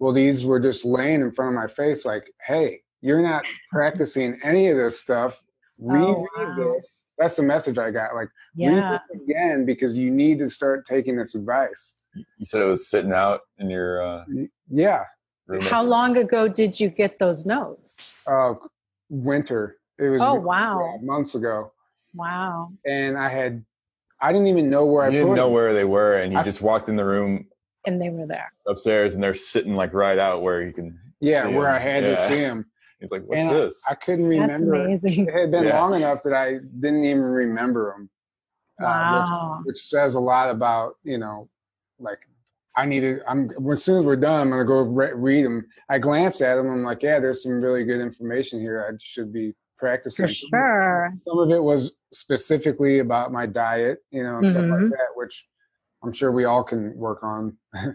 [0.01, 4.39] Well, these were just laying in front of my face, like, hey, you're not practicing
[4.43, 5.43] any of this stuff.
[5.77, 6.55] Read, oh, wow.
[6.57, 7.03] this.
[7.19, 8.15] That's the message I got.
[8.15, 8.69] Like, yeah.
[8.93, 11.97] read this again because you need to start taking this advice.
[12.15, 14.01] You said it was sitting out in your.
[14.01, 14.23] Uh,
[14.71, 15.03] yeah.
[15.61, 18.23] How long ago did you get those notes?
[18.25, 18.53] Uh,
[19.11, 19.77] winter.
[19.99, 20.19] It was.
[20.19, 20.97] Oh wow!
[21.03, 21.73] months ago.
[22.15, 22.71] Wow.
[22.87, 23.63] And I had,
[24.19, 25.53] I didn't even know where I didn't put know them.
[25.53, 27.45] where they were, and you I- just walked in the room
[27.85, 28.51] And they were there.
[28.67, 30.99] upstairs, and they're sitting like right out where you can.
[31.19, 31.75] Yeah, see where 'em.
[31.75, 32.65] I had to see him.
[32.99, 34.85] He's like, "What's and this?" I, couldn't That's remember.
[34.85, 35.27] amazing.
[35.27, 35.79] It had been Yeah.
[35.81, 38.09] long enough that I didn't even remember them.
[38.79, 39.61] Wow.
[39.65, 41.49] which, which says a lot about you know,
[41.99, 42.19] like
[42.75, 43.21] I needed.
[43.27, 45.65] I'm as soon as we're done, I'm gonna go re- read them.
[45.89, 46.69] I glanced at them.
[46.69, 48.87] I'm like, yeah, there's some really good information here.
[48.87, 50.27] I should be practicing.
[50.27, 51.13] For sure.
[51.27, 54.89] Some of it was specifically about my diet, you know, and stuff like Mhm.
[54.91, 55.47] that, which
[56.03, 57.57] I'm sure we all can work on.
[57.75, 57.91] uh,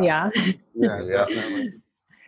[0.00, 0.30] Yeah.
[0.34, 1.00] yeah, Yeah.
[1.26, 1.72] definitely.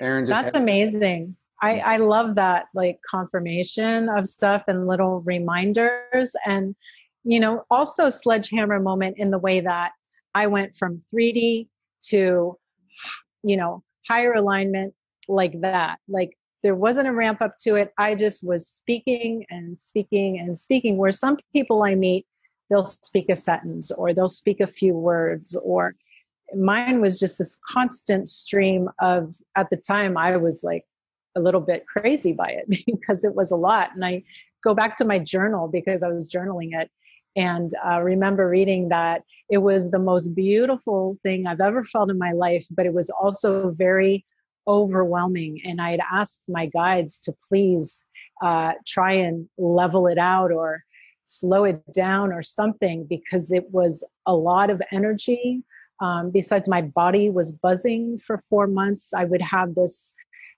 [0.01, 1.37] Aaron just That's had- amazing.
[1.63, 6.75] I, I love that like confirmation of stuff and little reminders and
[7.23, 9.93] you know also sledgehammer moment in the way that
[10.35, 11.69] I went from 3D
[12.09, 12.59] to
[13.45, 14.93] you know higher alignment
[15.29, 19.79] like that like there wasn't a ramp up to it I just was speaking and
[19.79, 22.27] speaking and speaking where some people I meet
[22.71, 25.95] they'll speak a sentence or they'll speak a few words or
[26.57, 30.85] mine was just this constant stream of at the time i was like
[31.37, 33.91] a little bit crazy by it because it was a lot.
[33.95, 34.23] And i
[34.63, 36.91] go back to my journal because i was journaling it
[37.37, 42.19] and uh, remember reading that it was the most beautiful thing i've ever felt in
[42.19, 44.25] my life but it was also very
[44.67, 45.61] overwhelming.
[45.65, 48.05] And i had asked my guides to please
[48.43, 50.85] uh, try and level it out or
[51.25, 55.63] slow it down or something because it was a lot of energy.
[56.01, 59.15] Um, besides my body was buzzing for four months.
[59.15, 60.15] I would have this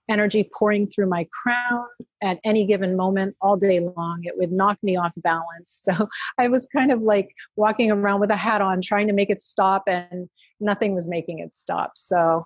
[0.09, 1.85] energy pouring through my crown
[2.21, 4.21] at any given moment all day long.
[4.23, 5.81] It would knock me off balance.
[5.87, 9.29] So i was kind of like walking around with a hat on trying to make
[9.29, 10.27] it stop and
[10.59, 11.91] nothing was making it stop.
[11.95, 12.45] So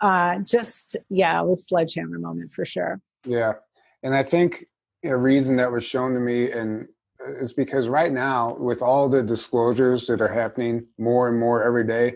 [0.00, 3.00] uh, just yeah it was sledgehammer moment for sure.
[3.24, 3.54] Yeah,
[4.02, 4.66] and I think
[5.04, 6.88] a reason that was shown to me, and
[7.26, 11.86] is because right now, with all the disclosures that are happening more and more every
[11.86, 12.14] day,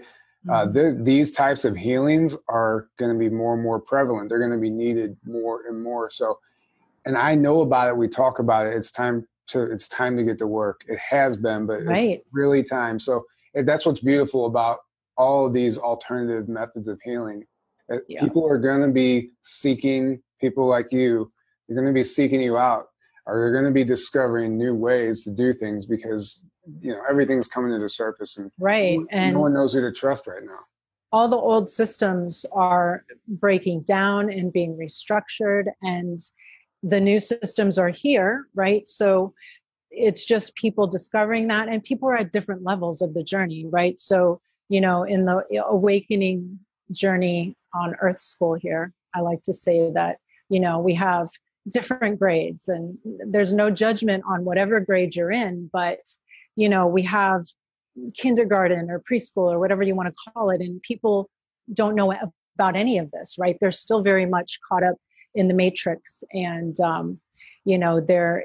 [0.48, 4.28] uh, th- these types of healings are going to be more and more prevalent.
[4.28, 6.08] They're going to be needed more and more.
[6.08, 6.38] So,
[7.04, 7.96] and I know about it.
[7.96, 8.74] We talk about it.
[8.74, 10.82] It's time to it's time to get to work.
[10.88, 12.18] It has been, but Right.
[12.20, 12.98] it's really time.
[12.98, 14.78] So that's what's beautiful about
[15.16, 17.44] all of these alternative methods of healing.
[17.92, 18.20] Uh, Yeah.
[18.20, 21.32] People are going to be seeking people like you.
[21.68, 22.86] They're going to be seeking you out,
[23.26, 26.42] or they're going to be discovering new ways to do things because
[26.80, 29.92] you know everything's coming to the surface and right and no one knows who to
[29.92, 30.58] trust right now.
[31.12, 36.20] all the old systems are breaking down and being restructured and
[36.82, 39.32] the new systems are here right so
[39.90, 44.00] it's just people discovering that and people are at different levels of the journey right
[44.00, 46.58] so you know in the awakening
[46.90, 51.28] journey on earth school here i like to say that you know we have
[51.68, 55.98] different grades and there's no judgment on whatever grade you're in but
[56.54, 57.42] you know we have
[58.16, 61.28] kindergarten or preschool or whatever you want to call it and people
[61.72, 62.14] don't know
[62.56, 63.56] about any of this right?
[63.60, 64.96] They're still very much caught up
[65.34, 67.20] in the matrix and um,
[67.64, 68.44] you know they're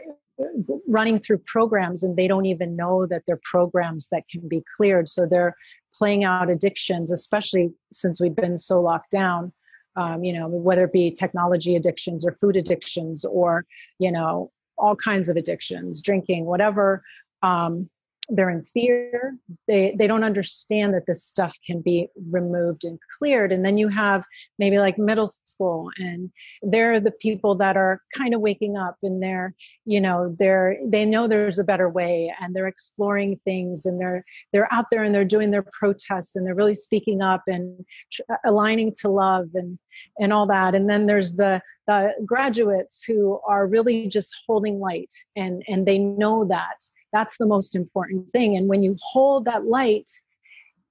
[0.88, 5.08] running through programs and they don't even know that they're programs that can be cleared.
[5.08, 5.56] So they're
[5.94, 9.52] playing out addictions especially since we've been so locked down
[9.96, 13.66] um, you know whether it be technology addictions or food addictions or
[14.00, 17.04] you know all kinds of addictions drinking whatever
[17.44, 17.90] um,
[18.32, 19.36] they're in fear.
[19.68, 23.52] They they don't understand that this stuff can be removed and cleared.
[23.52, 24.26] And then you have
[24.58, 29.22] maybe like middle school and they're the people that are kind of waking up and
[29.22, 29.54] they're
[29.86, 34.24] you know they're they know there's a better way and they're exploring things and they're
[34.54, 38.22] they're out there and they're doing their protests and they're really speaking up and tr-
[38.46, 39.78] aligning to love and
[40.20, 40.74] and all that.
[40.74, 45.98] And then there's the the graduates who are really just holding light and and they
[45.98, 46.82] know that
[47.14, 48.56] that's the most important thing.
[48.56, 50.10] And when you hold that light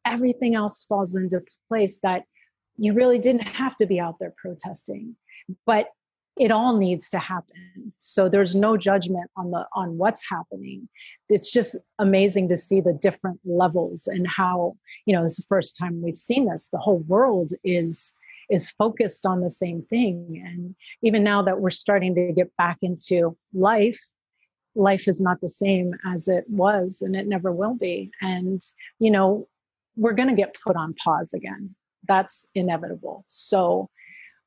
[0.07, 2.25] everything else falls into place that
[2.77, 5.15] you really didn't have to be out there protesting
[5.67, 5.89] but
[6.39, 7.93] it all needs to happen.
[7.99, 10.89] So there's no judgment on the on what's happening.
[11.29, 15.49] It's just amazing to see the different levels and how you know this is the
[15.49, 16.69] first time we've seen this.
[16.69, 18.15] The whole world is
[18.49, 20.43] is focused on the same thing.
[20.47, 24.01] And even now that we're starting to get back into life
[24.75, 28.11] life is not the same as it was and it never will be.
[28.21, 28.61] And
[28.99, 29.49] you know
[29.97, 31.75] we're going to get put on pause again.
[32.07, 33.25] That's inevitable.
[33.27, 33.91] So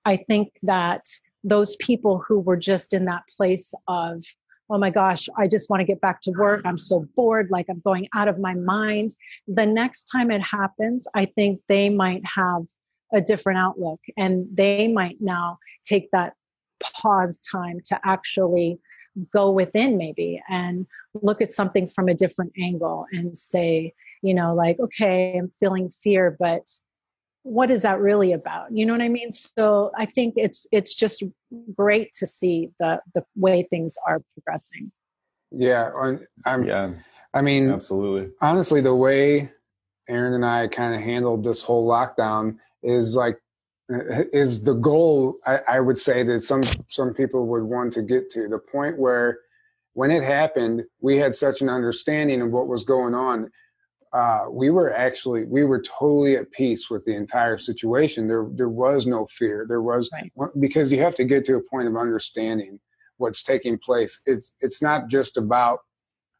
[0.05, 1.05] i think that
[1.43, 4.23] those people who were just in that place of
[4.69, 6.61] oh my gosh i just want to get back to work.
[6.65, 9.15] I'm so bored like i'm going out of my mind
[9.47, 12.63] the next time it happens i think they might have
[13.13, 16.33] a different outlook and they might now take that
[16.81, 18.79] pause time to actually
[19.31, 20.87] go within maybe and
[21.21, 25.89] look at something from a different angle and say, you know, like, okay, I'm feeling
[25.89, 26.67] fear, but
[27.43, 28.75] what is that really about?
[28.75, 29.31] You know what i mean?
[29.31, 31.23] So i think it's it's just
[31.75, 34.91] great to see the the way things are progressing.
[35.51, 35.91] Yeah
[36.45, 36.91] i'm yeah.
[37.33, 38.31] I mean absolutely.
[38.41, 39.51] honestly the way
[40.09, 43.37] aaron and i kind of handled this whole lockdown is like
[43.89, 48.29] is the goal I, I would say that some some people would want to get
[48.31, 49.39] to the point where
[49.93, 53.49] when it happened we had such an understanding of what was going on
[54.13, 58.27] uh, we were actually we were totally at peace with the entire situation.
[58.27, 59.65] There there was no fear.
[59.67, 60.31] There was right.
[60.59, 62.79] because you have to get to a point of understanding
[63.17, 64.21] what's taking place.
[64.27, 65.79] It's it's not just about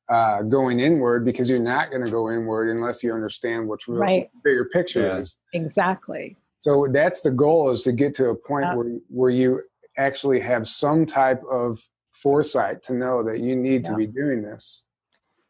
[0.08, 4.02] uh, going inward because you're not going to go inward unless you understand what's really
[4.02, 4.30] right.
[4.44, 5.18] bigger picture yeah.
[5.18, 5.38] is.
[5.54, 6.38] Exactly.
[6.64, 8.76] So that's the goal is to get to a point yeah.
[8.76, 9.62] where where you
[9.98, 11.82] actually have some type of
[12.14, 13.92] foresight to know that you need yeah.
[13.92, 14.84] to be doing this.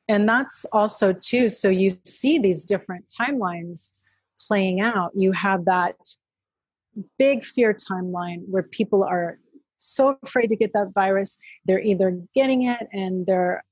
[0.10, 4.02] And that's also too so you see these different timelines
[4.48, 5.12] playing out.
[5.14, 5.96] You have that
[7.20, 9.38] big fear timeline where people are
[9.78, 11.38] so afraid to get that virus.
[11.66, 13.64] They're either getting it and they're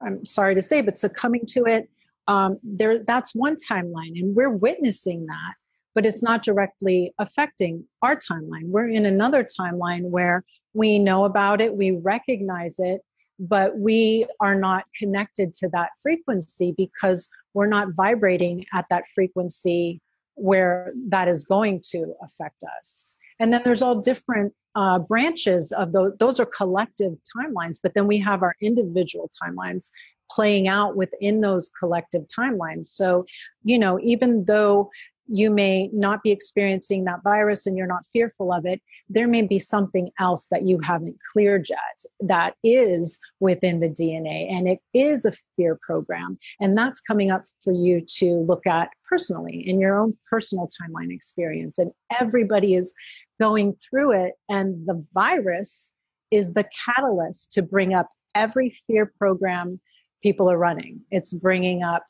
[0.00, 1.90] i'm sorry to say but succumbing to it.
[2.26, 5.54] Um, there that's one timeline and we're witnessing that
[5.98, 11.60] but it's not directly affecting our timeline we're in another timeline where we know about
[11.60, 13.00] it we recognize it
[13.40, 20.00] but we are not connected to that frequency because we're not vibrating at that frequency
[20.34, 23.16] where that is going to affect us.
[23.40, 28.06] And then there's all different uh, branches of those, those are collective timelines, but then
[28.06, 29.90] we have our individual timelines
[30.30, 32.86] playing out within those collective timelines.
[32.86, 33.24] So,
[33.64, 34.90] you know, even though
[35.28, 39.42] you may not be experiencing that virus and you're not fearful of it, there may
[39.42, 41.78] be something else that you haven't cleared yet
[42.20, 46.38] that is within the DNA and it is a fear program.
[46.60, 51.12] And that's coming up for you to look at personally in your own personal timeline
[51.12, 51.78] experience.
[51.78, 52.92] And everybody is
[53.38, 54.34] going through it.
[54.48, 55.92] And the virus
[56.30, 59.80] is the catalyst to bring up every fear program
[60.22, 61.00] people are running.
[61.10, 62.04] It's bringing up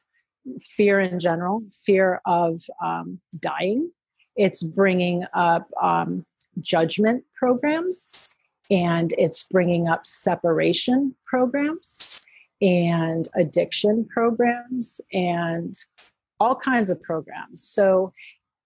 [0.61, 3.91] fear in general, fear of um, dying.
[4.37, 6.25] It's bringing up um,
[6.61, 8.35] judgment programs
[8.71, 12.25] and it's bringing up separation programs
[12.61, 15.75] and addiction programs and
[16.41, 17.63] all kinds of programs.
[17.63, 18.13] So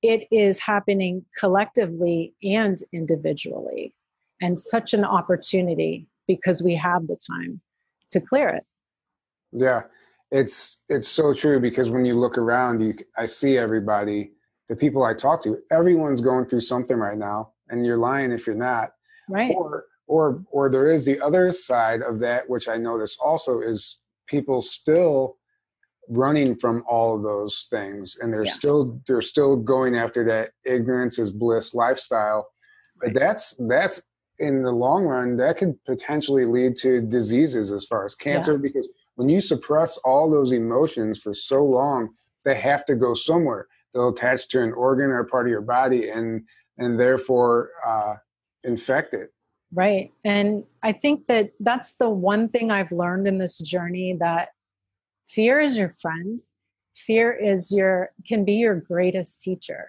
[0.02, 3.94] it is happening collectively and individually,
[4.40, 7.60] and such an opportunity because we have the time
[8.10, 8.64] to clear it.
[9.52, 9.82] Yeah,
[10.32, 14.32] it's it's so true because when you look around, you I see everybody,
[14.68, 18.46] the people I talk to, everyone's going through something right now, and you're lying if
[18.46, 18.92] you're not.
[19.28, 19.54] Right.
[19.54, 23.98] Or or or there is the other side of that, which I notice also is
[24.26, 25.36] people still
[26.08, 28.52] running from all of those things and they're yeah.
[28.52, 32.48] still they're still going after that ignorance is bliss lifestyle
[33.00, 33.14] right.
[33.14, 34.02] but that's that's
[34.40, 38.58] in the long run that could potentially lead to diseases as far as cancer yeah.
[38.58, 42.10] because when you suppress all those emotions for so long,
[42.44, 43.66] they have to go somewhere.
[43.92, 46.44] They'll attach to an organ or part of your body and
[46.78, 48.14] and therefore uh,
[48.64, 49.32] infect it.
[49.74, 50.10] Right.
[50.24, 54.50] And I think that that's the one thing I've learned in this journey that
[55.28, 56.40] fear is your friend.
[56.94, 59.86] Fear is your can be your greatest teacher.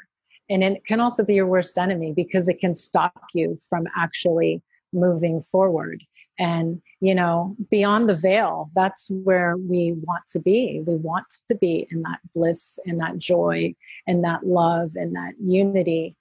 [0.50, 4.62] And it can also be your worst enemy because it can stop you from actually
[4.92, 6.04] moving forward
[6.40, 10.84] and you know beyond the veil that's where we want to be.
[10.86, 13.76] We want to be in that bliss and that joy
[14.08, 16.12] and that love and that unity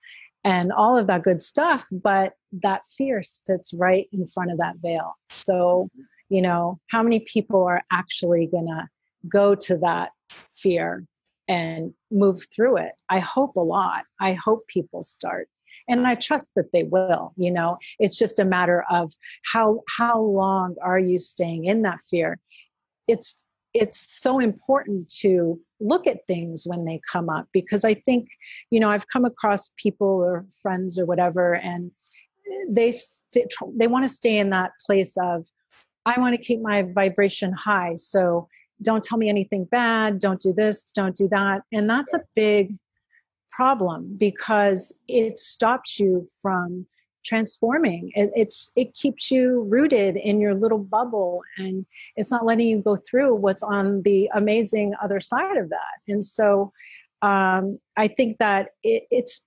[0.45, 1.87] and all of that good stuff.
[1.91, 5.15] But that fear sits right in front of that veil.
[5.31, 5.89] So
[6.29, 8.89] you know how many people are actually going to
[9.29, 10.11] go to that
[10.51, 11.07] fear
[11.49, 12.93] and move through it?
[13.09, 14.05] I hope a lot.
[14.21, 15.49] I hope people start
[15.89, 17.78] and i trust that they will you know?
[17.99, 19.12] It's just a matter of
[19.45, 22.39] how how long are you staying in that fear?
[23.09, 23.43] It's
[23.74, 28.28] it's so important to look at things when they come up because i think
[28.70, 31.91] you know i've come across people or friends or whatever and
[32.68, 35.47] they st- they want to stay in that place of
[36.05, 38.47] i want to keep my vibration high so
[38.83, 41.62] don't tell me anything bad don't do this don't do that.
[41.72, 42.76] And that's a big
[43.53, 46.87] problem because it stops you from
[47.25, 51.87] transforming it, it's it keeps you rooted in your little bubble and
[52.17, 56.25] it's not letting you go through what's on the amazing other side of that and
[56.25, 56.73] so
[57.23, 59.47] um, i think that it, it's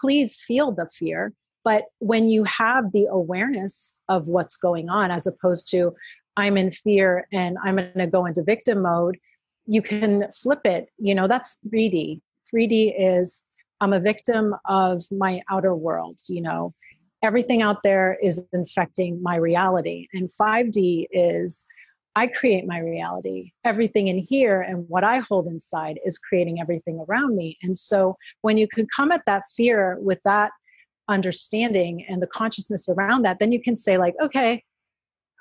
[0.00, 1.32] please feel the fear
[1.64, 5.94] But when you have the awareness of what's going on, as opposed to,
[6.36, 9.18] I'm in fear and I'm going to go into victim mode,
[9.66, 10.88] you can flip it.
[10.98, 12.20] You know, that's 3D.
[12.54, 13.42] 3D is
[13.80, 16.72] I'm a victim of my outer world, you know,
[17.22, 20.08] everything out there is infecting my reality.
[20.12, 21.66] And 5D is
[22.14, 23.52] I create my reality.
[23.64, 27.56] Everything in here and what I hold inside is creating everything around me.
[27.62, 30.52] And so when you can come at that fear with that
[31.08, 34.62] understanding and the consciousness around that, then you can say, like, okay,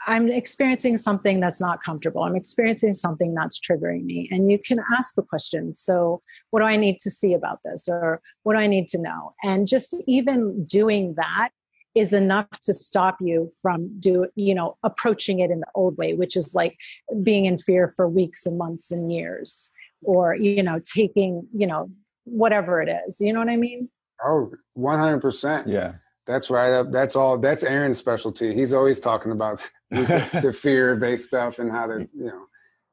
[0.08, 2.24] I'm experiencing something that's not comfortable.
[2.24, 4.28] I'm experiencing something that's triggering me.
[4.32, 7.88] And you can ask the question so, what do I need to see about this?
[7.88, 9.34] Or what do I need to know?
[9.44, 11.50] And just even doing that
[11.94, 16.14] is enough to stop you from do you know approaching it in the old way
[16.14, 16.78] which is like
[17.22, 21.90] being in fear for weeks and months and years or you know taking you know
[22.24, 23.90] whatever it is you know what i mean
[24.24, 25.94] oh 100% Yeah.
[26.32, 29.60] That's right up that's all that's aaron's specialty he's always talking about
[29.92, 32.46] the, the fear-based stuff and how to you know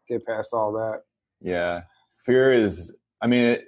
[0.08, 1.02] get past all that
[1.40, 1.82] Yeah.
[2.26, 3.64] Fear is, I mean, it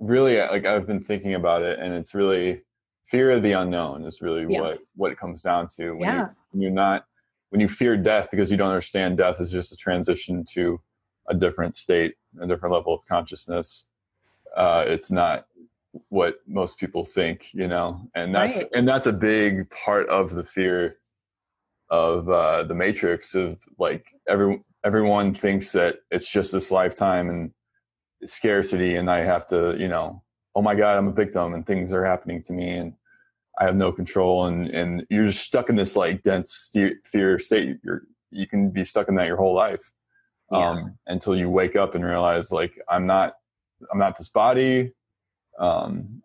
[0.00, 2.62] really, like, I've been thinking about it, and it's really
[3.04, 4.60] fear of the unknown is really Yeah.
[4.60, 5.90] what what it comes down to.
[5.92, 6.20] When, Yeah.
[6.20, 7.04] you, when you're not,
[7.50, 10.80] when you fear death because you don't understand death is just a transition to
[11.28, 13.86] a different state, a different level of consciousness.
[14.56, 15.46] Uh, it's not
[16.08, 18.68] what most people think, you know, and that's Right.
[18.74, 20.98] and that's a big part of the fear
[21.90, 27.52] of uh, the matrix of like every everyone thinks that it's just this lifetime and
[28.24, 30.22] scarcity and i have to you know
[30.54, 32.94] oh my god i'm a victim and things are happening to me and
[33.60, 36.70] i have no control and and you're just stuck in this like dense
[37.04, 39.92] fear state you're you can be stuck in that your whole life
[40.52, 40.70] Yeah.
[40.70, 43.34] um until you wake up and realize like i'm not
[43.92, 44.92] i'm not this body
[45.58, 46.22] um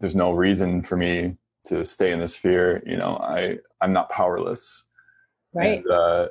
[0.00, 4.10] there's no reason for me to stay in this fear you know i i'm not
[4.10, 4.86] powerless
[5.54, 6.28] right and, uh,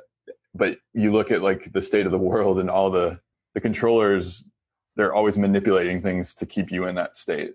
[0.54, 3.18] but you look at like the state of the world and all the
[3.54, 4.48] the controllers,
[4.96, 7.54] they're always manipulating things to keep you in that state.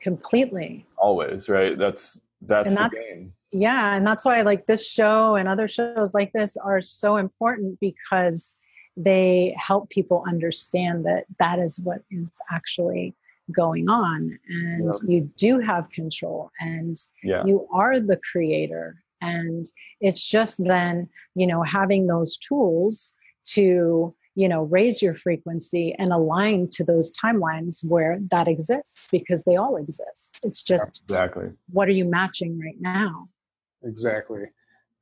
[0.00, 1.78] completely Always, right?
[1.78, 3.32] That's that's And the that's- game.
[3.52, 7.78] yeah and that's why like this show and other shows like this are so important
[7.80, 8.58] because
[8.96, 13.14] they help people understand that that is what is actually
[13.50, 19.02] going on and you do have control and Yeah, you are the creator.
[19.20, 19.64] And
[20.00, 23.14] it's just then you know having those tools
[23.44, 29.42] to you know raise your frequency and align to those timelines where that exists because
[29.44, 30.40] they all exist.
[30.44, 31.50] It's just exactly.
[31.70, 33.28] what are you matching right now?
[33.84, 34.44] Exactly.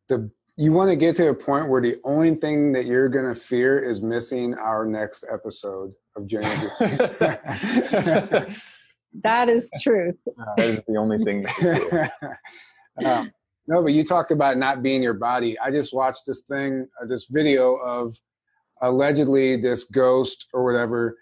[0.09, 0.31] The
[0.61, 3.35] you want to get to a point where the only thing that you're going to
[3.35, 6.47] fear is missing our next episode of journey
[6.79, 8.55] that
[9.23, 10.17] that is truth
[10.59, 11.45] That is the only thing.
[11.45, 12.13] That
[13.05, 13.33] um,
[13.69, 15.59] no, but you talked about not being your body.
[15.59, 18.15] I just watched this thing, uh, this video of
[18.83, 21.17] allegedly this ghost or whatever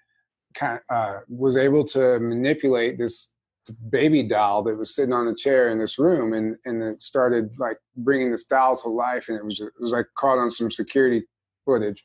[0.55, 3.31] kind uh, was able to manipulate this
[3.71, 7.51] baby doll that was sitting on a chair in this room, and and it started
[7.59, 10.71] like bringing this doll to life, and it was it was like caught on some
[10.71, 11.25] security
[11.67, 12.05] footage.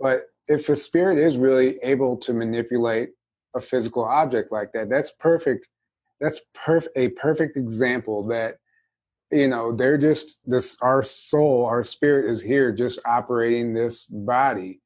[0.00, 3.10] But if a spirit is really able to manipulate
[3.56, 5.68] a physical object like that, that's perfect.
[6.20, 8.56] That's perf- a perfect example that
[9.32, 14.80] you know they're just this our soul our spirit is here just operating this body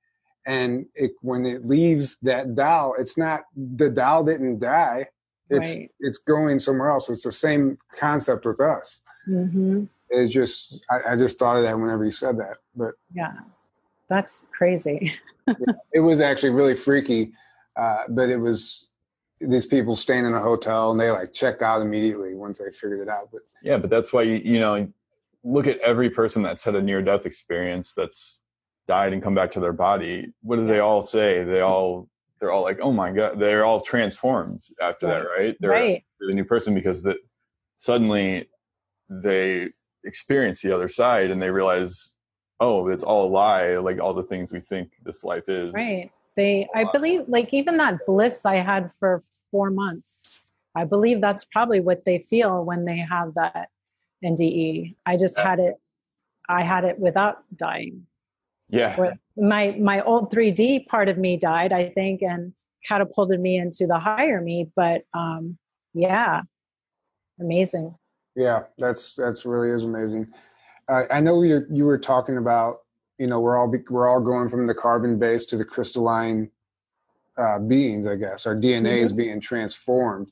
[0.49, 3.43] and it, when it leaves that doll it's not
[3.77, 5.07] the doll didn't die
[5.51, 5.90] it's Right.
[6.01, 7.09] it's going somewhere else.
[7.09, 9.01] It's the same concept with us.
[9.24, 13.32] Hmm it's just I, I just thought of that whenever you said that but yeah.
[14.09, 15.12] That's crazy.
[15.92, 17.32] It was actually really freaky
[17.76, 18.88] uh, but it was
[19.40, 23.01] these people staying in a hotel and they like checked out immediately once they figured
[23.01, 24.86] it out but yeah, but that's why you you know
[25.44, 28.40] look at every person that's had a near death experience that's
[28.86, 30.32] died and come back to their body.
[30.42, 31.44] What do they all say?
[31.44, 32.09] They all
[32.41, 35.57] they're all like, oh my god, they're all transformed after that, right?
[35.61, 37.16] They're right a new person because that
[37.78, 38.49] suddenly
[39.09, 39.68] they
[40.05, 42.14] experience the other side and they realize,
[42.61, 43.76] oh, it's all a lie.
[43.76, 45.72] Like all the things we think this life is.
[45.72, 51.20] right they i believe like even that bliss i had for four months i believe
[51.20, 53.70] that's probably what they feel when they have that
[54.24, 55.49] nde i just Yeah.
[55.49, 55.74] had it
[56.49, 58.07] i had it without dying
[58.68, 58.95] Yeah.
[58.97, 62.53] Where my my old 3d part of me died i think and
[62.86, 65.57] catapulted me into the higher me but um
[65.95, 66.43] yeah
[67.41, 67.95] amazing
[68.36, 70.28] Yeah, that's that's really is amazing.
[70.89, 72.78] Uh, I know you you were talking about
[73.18, 76.51] you know we're all be, we're all going from the carbon base to the crystalline
[77.36, 78.07] uh, beings.
[78.07, 80.30] I guess our DNA is being transformed.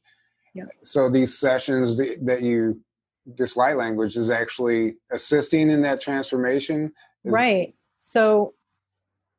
[0.55, 0.65] Yeah.
[0.83, 2.81] So these sessions that, that you
[3.27, 6.93] this light language is actually assisting in that transformation.
[7.25, 7.75] Is- right.
[7.99, 8.55] So,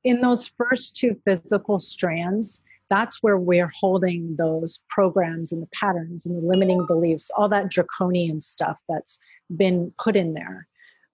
[0.03, 6.25] in those first two physical strands, that's where we're holding those programs and the patterns
[6.25, 9.19] and the limiting beliefs, all that draconian stuff that's
[9.55, 10.67] been put in there.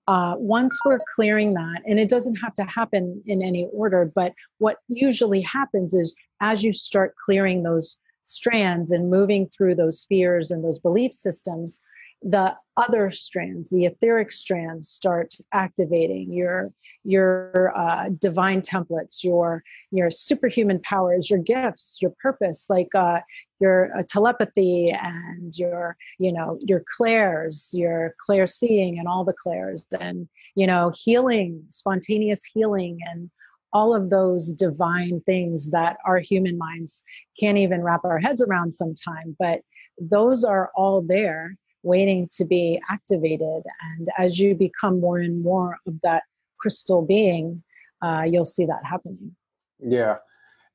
[0.07, 4.33] Uh, once we're clearing that, and it doesn't have to happen in any order, but
[4.57, 10.51] what usually happens is as you start clearing those strands and moving through those fears
[10.51, 11.81] and those belief systems,
[12.23, 16.71] the other strands, the etheric strands, start activating your
[17.03, 23.19] your uh, divine templates, your your superhuman powers, your gifts, your purpose, like uh,
[23.59, 29.33] your uh, telepathy and your you know your clairs, your clair seeing, and all the
[29.33, 33.29] clairs, and you know healing, spontaneous healing, and
[33.73, 37.03] all of those divine things that our human minds
[37.39, 39.61] can't even wrap our heads around sometime, but
[39.99, 43.63] those are all there waiting to be activated.
[43.81, 46.23] And as you become more and more of that
[46.57, 47.61] crystal being,
[48.01, 49.35] uh, you'll see that happening.
[49.79, 50.17] Yeah.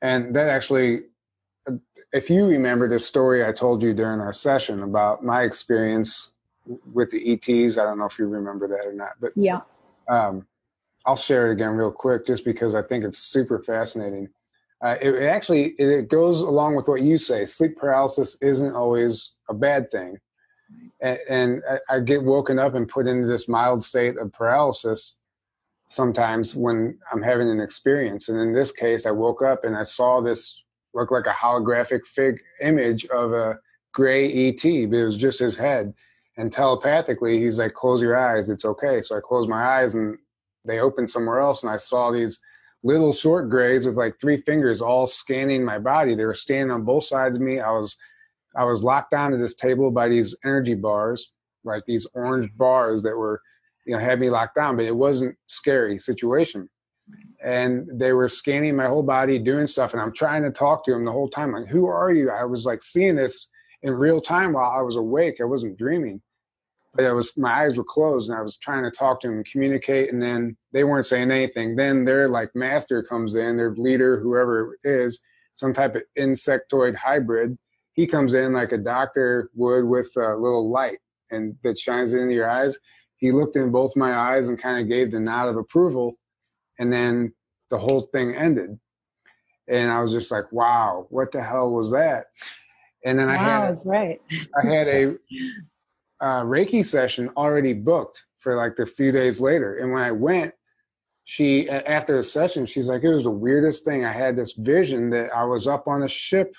[0.03, 1.05] And that actually,
[2.13, 6.33] if you remember the story I told you during our session about my experience
[6.93, 9.61] with the ETs, I don't know if you remember that or not, but yeah.
[10.09, 10.47] Um,
[11.05, 14.29] I'll share it again real quick just because I think it's super fascinating.
[14.83, 17.45] Uh, it, it, actually it goes along with what you say.
[17.47, 20.19] Sleep paralysis isn't always a bad thing
[21.01, 25.15] and, and I get woken up and put into this mild state of paralysis
[25.89, 28.29] sometimes when I'm having an experience.
[28.29, 30.63] And in this case, I woke up and I saw this
[30.95, 33.59] look like a holographic fig image of a
[33.93, 35.95] gray ET, but it was just his head.
[36.37, 40.17] And telepathically, he's like, "Close your eyes, it's okay." So I closed my eyes and
[40.65, 42.39] they opened somewhere else, and I saw these
[42.85, 46.15] little short grays with like three fingers all scanning my body.
[46.15, 47.59] They were standing on both sides of me.
[47.59, 47.97] I was
[48.57, 51.33] I was locked down to this table by these energy bars,
[51.65, 53.41] like these orange bars that were,
[53.87, 56.69] you know, had me locked down, but it wasn't scary situation.
[57.43, 60.91] And they were scanning my whole body, doing stuff, and I'm trying to talk to
[60.91, 61.53] them the whole time.
[61.53, 62.31] Like, who are you?
[62.31, 63.49] I was like seeing this
[63.83, 65.37] in real time while I was awake.
[65.41, 66.21] I wasn't dreaming,
[66.95, 69.37] but I was my eyes were closed, and I was trying to talk to them
[69.37, 70.13] and communicate.
[70.13, 71.77] And then they weren't saying anything.
[71.77, 75.21] Then their like master comes in, their leader, whoever it is,
[75.55, 77.57] some type of insectoid hybrid
[77.99, 80.99] he comes in like a doctor would with a little light
[81.33, 82.79] and that shines into your eyes.
[83.17, 86.17] He looked in both my eyes and kind of gave the nod of approval,
[86.79, 87.35] and then
[87.71, 88.79] the whole thing ended.
[89.67, 92.27] And I was just like, "Wow, what the hell was that?"
[93.05, 94.21] And then I wow, had that's right.
[94.57, 95.17] I had a
[96.21, 100.55] uh, Reiki session already booked for like the few days later, and when I went,
[101.25, 104.05] she after the session, she's like, "It was the weirdest thing.
[104.05, 106.55] I had this vision that I was up on a ship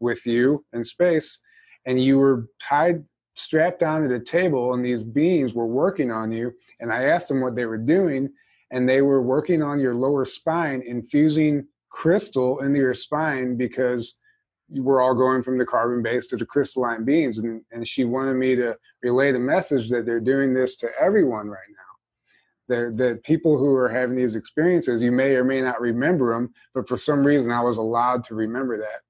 [0.00, 1.38] with you in space
[1.86, 3.04] and you were tied
[3.36, 7.28] strapped down to the table and these beings were working on you and i asked
[7.28, 8.28] them what they were doing
[8.70, 14.18] and they were working on your lower spine infusing crystal into your spine because
[14.68, 18.34] we're all going from the carbon base to the crystalline beings and, and she wanted
[18.34, 21.78] me to relay the message that they're doing this to everyone right now.
[22.66, 26.52] The, the people who are having these experiences you may or may not remember them
[26.72, 29.02] but for some reason i was allowed to remember that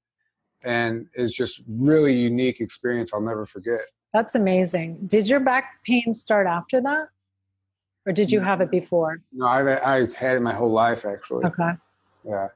[0.64, 3.82] and it's just really unique experience I'll never forget.
[4.12, 4.98] That's amazing.
[5.06, 7.08] Did your back pain start after that,
[8.06, 9.20] or did you have it before?
[9.32, 11.44] No, I've I've had it my whole life actually.
[11.44, 11.72] Okay.
[12.26, 12.48] Yeah.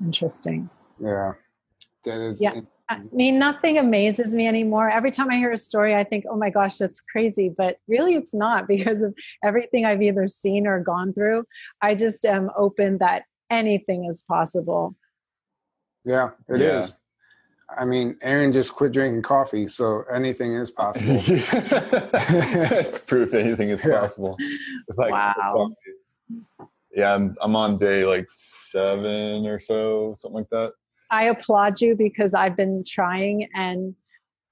[0.00, 0.68] Interesting.
[1.00, 1.32] Yeah.
[2.04, 2.40] That is.
[2.40, 2.60] Yeah.
[2.90, 4.90] I mean, nothing amazes me anymore.
[4.90, 7.48] Every time I hear a story, I think, oh my gosh, that's crazy.
[7.48, 11.44] But really, it's not because of everything I've either seen or gone through.
[11.80, 14.94] I just am open that anything is possible.
[16.04, 16.78] Yeah, it yeah.
[16.78, 16.94] is.
[17.76, 21.22] I mean, Aaron just quit drinking coffee, so anything is possible.
[21.26, 24.36] It's proof anything is possible.
[24.96, 25.70] Like, wow.
[26.94, 30.74] Yeah, I'm I'm on day like seven or so, something like that.
[31.10, 33.94] I applaud you because I've been trying and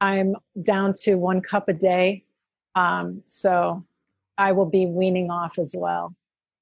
[0.00, 2.24] I'm down to one cup a day.
[2.74, 3.84] Um, so
[4.38, 6.14] I will be weaning off as well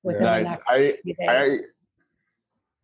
[0.02, 0.44] within nice.
[0.44, 1.28] the next I, few days.
[1.28, 1.58] I,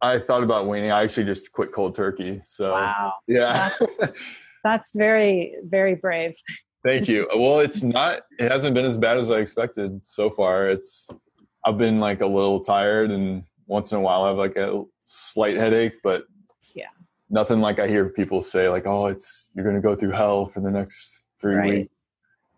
[0.06, 0.90] I thought about weaning.
[0.90, 2.42] I actually just quit cold turkey.
[2.46, 4.12] So wow, yeah, that's,
[4.64, 6.34] that's very very brave.
[6.84, 7.28] Thank you.
[7.34, 8.20] Well, it's not.
[8.38, 10.68] It hasn't been as bad as I expected so far.
[10.68, 11.08] It's
[11.64, 14.84] I've been like a little tired, and once in a while I have like a
[15.00, 16.24] slight headache, but
[16.74, 16.86] yeah,
[17.28, 20.60] nothing like I hear people say like, "Oh, it's you're gonna go through hell for
[20.60, 21.90] the next three right.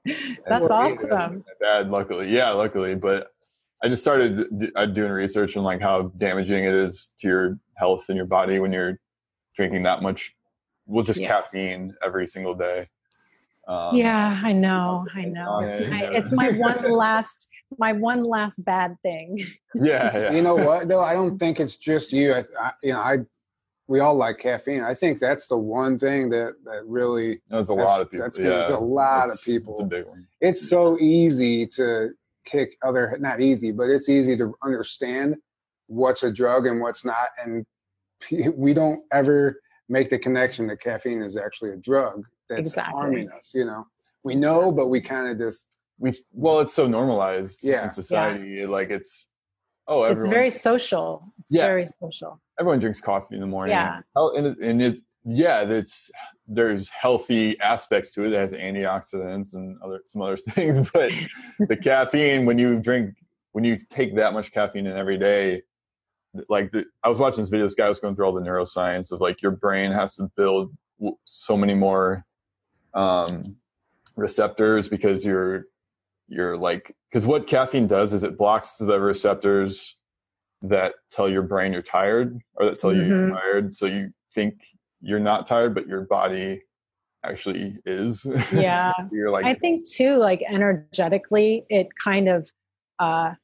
[0.07, 1.45] weeks." That's awesome.
[1.61, 3.33] Bad, luckily, yeah, luckily, but
[3.83, 8.07] I just started uh, doing research on like how damaging it is to your health
[8.09, 8.99] and your body when you're
[9.57, 10.35] drinking that much,
[10.87, 11.29] well, just yeah.
[11.29, 12.89] caffeine every single day.
[13.69, 15.61] Um, yeah, I know, I know.
[15.61, 16.11] It's my, yeah.
[16.13, 17.49] it's my one last,
[17.79, 19.45] my one last bad thing.
[19.75, 20.33] yeah, yeah.
[20.33, 21.01] You know what though?
[21.01, 22.35] I don't think it's just you.
[22.35, 23.19] I, I you know, I
[23.87, 24.83] we all like caffeine.
[24.83, 28.25] I think that's the one thing that that really There's a that's- lot of people.
[28.25, 29.75] that's yeah, a lot of people.
[29.75, 30.27] It's a big one.
[30.41, 32.11] it's so easy to
[32.49, 35.37] kick other not easy, but it's easy to understand
[35.87, 37.65] what's a drug and what's not, and
[38.55, 42.93] we don't ever make the connection that caffeine is actually a drug that's Exactly.
[42.93, 43.53] harming us.
[43.55, 43.87] You know,
[44.25, 47.85] we know, but we kind of just We well, it's so normalized Yeah.
[47.85, 48.67] in society.
[48.67, 49.29] Like it's
[49.87, 51.33] oh, It's very social.
[51.41, 51.67] It's Yeah.
[51.67, 52.41] very social.
[52.61, 53.73] everyone drinks coffee in the morning.
[53.75, 54.01] Yeah.
[54.15, 56.11] Hel- and it, and it yeah, it's
[56.49, 58.33] there's healthy aspects to it.
[58.33, 61.13] It has antioxidants and other some other things, but
[61.69, 63.15] the caffeine when you drink
[63.53, 65.63] when you take that much caffeine in every day,
[66.49, 67.67] like the, I was watching this video.
[67.67, 70.73] This guy was going through all the neuroscience of like your brain has to build
[70.99, 72.25] w- so many more
[72.95, 73.43] um,
[74.17, 75.65] receptors because you're
[76.29, 79.97] you're like because what caffeine does is it blocks the receptors
[80.63, 83.31] that tell your brain you're tired or that tell you you're Mhm.
[83.31, 84.55] tired so you think
[85.01, 86.63] you're not tired but your body
[87.25, 88.93] actually is Yeah.
[89.13, 92.51] you're like I think too, like energetically, it kind of,
[92.99, 93.35] uh,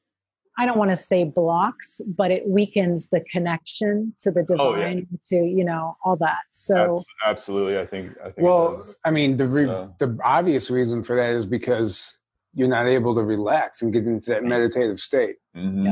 [0.57, 4.87] I don't want to say blocks, but it weakens the connection to the Oh, yeah.
[4.89, 6.43] divine, to you know all that.
[6.51, 8.81] So absolutely i think i think well.
[9.03, 12.17] I mean, the re- So- the obvious reason for that is because
[12.53, 15.35] you're not able to relax and get into that meditative state.
[15.57, 15.83] Mhm.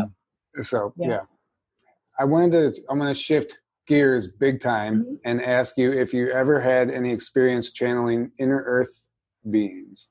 [0.55, 0.65] Yep.
[0.65, 1.07] So Yeah.
[1.09, 1.19] yeah.
[2.17, 5.19] I wanted to I'm gonna shift gears big time Mhm.
[5.25, 9.03] and ask you if you ever had any experience channeling inner earth
[9.49, 10.09] beings.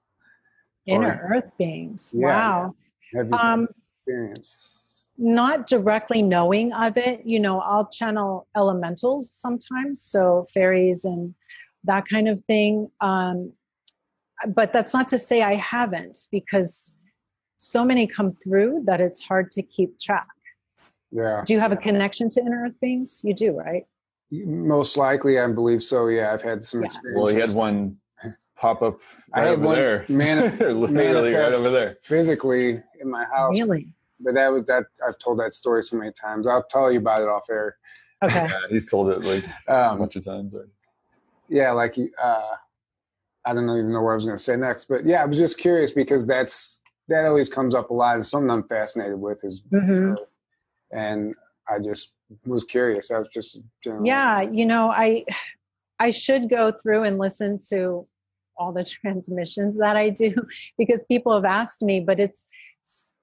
[0.87, 2.13] inner earth beings.
[2.15, 2.75] Yeah, wow.
[3.15, 3.69] Have you Um,
[3.99, 5.07] experience?
[5.17, 11.35] not directly knowing of it, you know, I'll channel elementals sometimes, so fairies and
[11.85, 12.91] that kind of thing.
[13.01, 13.53] Um,
[14.49, 16.97] but that's not to say I haven't, because
[17.59, 20.27] so many come through that it's hard to keep track.
[21.13, 21.43] Yeah.
[21.45, 23.21] Do you have a connection to inner earth beings?
[23.23, 23.85] You do, right?
[24.31, 26.33] Most likely I believe so, yeah.
[26.33, 26.87] I've had some Yeah.
[26.87, 27.23] experiences.
[27.23, 27.97] well he had one
[28.57, 29.01] pop up
[29.35, 33.25] I right had over one there mani- literally right manifest over there physically in my
[33.25, 33.61] house.
[33.61, 33.89] Really?
[34.21, 36.47] But that was that I've told that story so many times.
[36.47, 37.77] I'll tell you about it off air.
[38.25, 38.35] Okay.
[38.49, 40.71] yeah, he's told it like a Um, bunch of times already.
[41.49, 42.55] yeah, like uh,
[43.45, 45.37] I don't even know where I was going to say next, but yeah, I was
[45.39, 49.45] just curious because that's that always comes up a lot, and something I'm fascinated with
[49.45, 50.15] is, hmm
[50.93, 51.35] and
[51.69, 52.13] I just
[52.47, 53.11] was curious.
[53.11, 55.25] I was just generally, Yeah, you know, I
[55.99, 58.07] I should go through and listen to
[58.57, 60.35] all the transmissions that I do
[60.79, 62.47] because people have asked me, but it's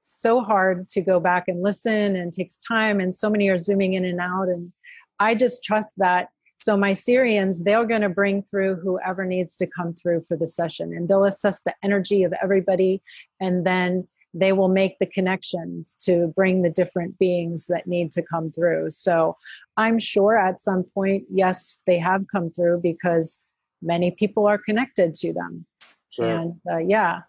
[0.02, 3.94] so hard to go back and listen and takes time and so many are zooming
[3.94, 4.72] in and out and
[5.20, 6.30] I just trust that
[6.62, 10.48] so my Sirians, they're going to bring through whoever needs to come through for the
[10.48, 13.02] session and they'll assess the energy of everybody
[13.40, 18.22] and then they will make the connections to bring the different beings that need to
[18.22, 18.90] come through.
[18.92, 19.36] So
[19.78, 23.44] I'm sure at some point, yes, they have come through because
[23.82, 25.66] many people are connected to them.
[26.12, 26.26] Sure.
[26.26, 27.22] And uh, yeah,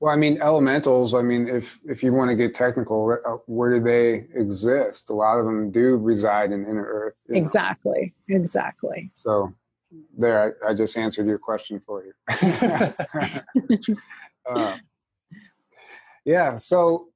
[0.00, 1.14] Well, I mean, elementals.
[1.14, 5.10] I mean, if if you want to get technical, uh, where do they exist?
[5.10, 7.14] A lot of them do reside in inner Earth.
[7.28, 7.40] you know.
[7.40, 8.14] exactly.
[8.28, 9.10] Exactly.
[9.16, 9.52] So,
[10.16, 12.12] there, I, I just answered your question for you.
[14.50, 14.76] uh,
[16.26, 16.56] yeah.
[16.58, 17.08] So,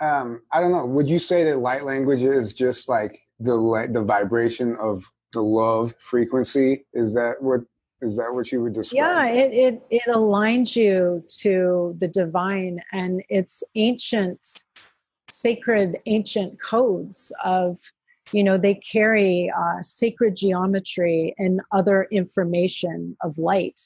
[0.00, 0.86] um, I don't know.
[0.86, 5.94] Would you say that light language is just like the the vibration of the love
[5.98, 6.86] frequency?
[6.94, 7.60] Is that what
[8.00, 8.96] is that what you would describe?
[8.96, 14.64] Yeah, it, it, it aligns you to the divine and it's ancient,
[15.30, 17.78] sacred, ancient codes of,
[18.32, 23.80] you know, they carry uh, sacred geometry and other information of light.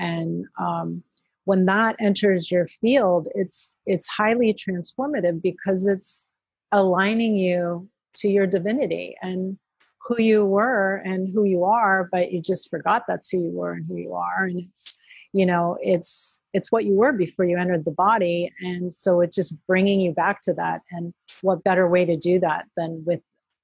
[0.00, 1.04] And um,
[1.44, 6.30] when that enters your field, it's it's highly transformative because it's
[6.72, 9.58] aligning you to your divinity and
[10.00, 13.72] who you were and who you are but you just forgot that's who you were
[13.72, 14.44] and who you are.
[14.44, 14.98] And it's
[15.32, 18.52] you know it's it's what you were before you entered the body.
[18.60, 20.82] And so it's just bringing you back to that.
[20.90, 23.20] And what better way to do that than with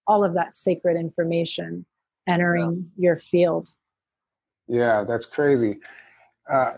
[0.07, 1.87] all of that sacred information
[2.29, 3.71] entering your field?
[4.67, 5.79] Yeah, that's crazy.
[6.49, 6.75] Uh,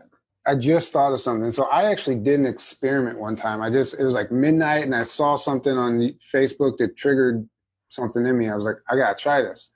[0.46, 1.50] I just thought of something.
[1.52, 3.62] So I actually did an experiment one time.
[3.62, 7.48] I just it was like midnight, and I saw something on Facebook that triggered
[7.90, 8.48] something in me.
[8.48, 9.70] I was like, I gotta try this.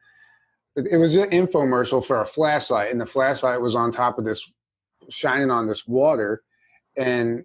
[0.74, 4.44] It, was an infomercial for a flashlight, and the flashlight was on top of this,
[5.08, 6.42] shining on this water,
[6.96, 7.44] and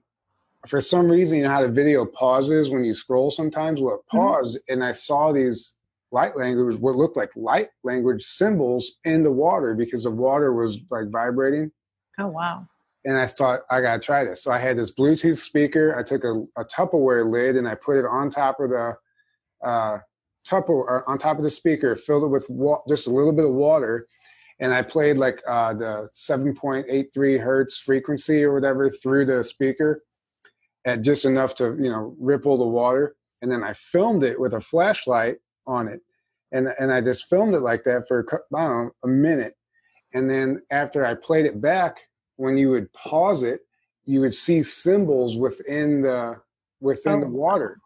[0.67, 3.79] for some reason, you know how the video pauses when you scroll sometimes.
[3.81, 4.57] Well, it Mhm.
[4.69, 5.75] and I saw these
[6.11, 10.79] light language, what looked like light language symbols in the water because the water was
[10.89, 11.71] like vibrating.
[12.19, 12.67] oh wow
[13.05, 14.43] and I thought I gotta try this.
[14.43, 15.97] So I had this Bluetooth speaker.
[15.97, 18.95] I took a, a Tupperware lid and I put it on top of the
[19.63, 19.99] uh,
[20.47, 23.53] Tupperware on top of the speaker, filled it with wa- just a little bit of
[23.53, 24.07] water,
[24.59, 30.03] and I played like uh, the 7.83 hertz frequency or whatever through the speaker,
[30.85, 34.53] at just enough to you know ripple the water, and then I filmed it with
[34.53, 35.37] a flashlight
[35.67, 36.01] on it,
[36.51, 38.25] and and I just filmed it like that for
[38.55, 39.55] I don't know a minute,
[40.13, 41.97] and then after I played it back,
[42.41, 43.61] when you would pause it,
[44.05, 46.37] you would see symbols within the
[46.79, 47.79] within oh, the water.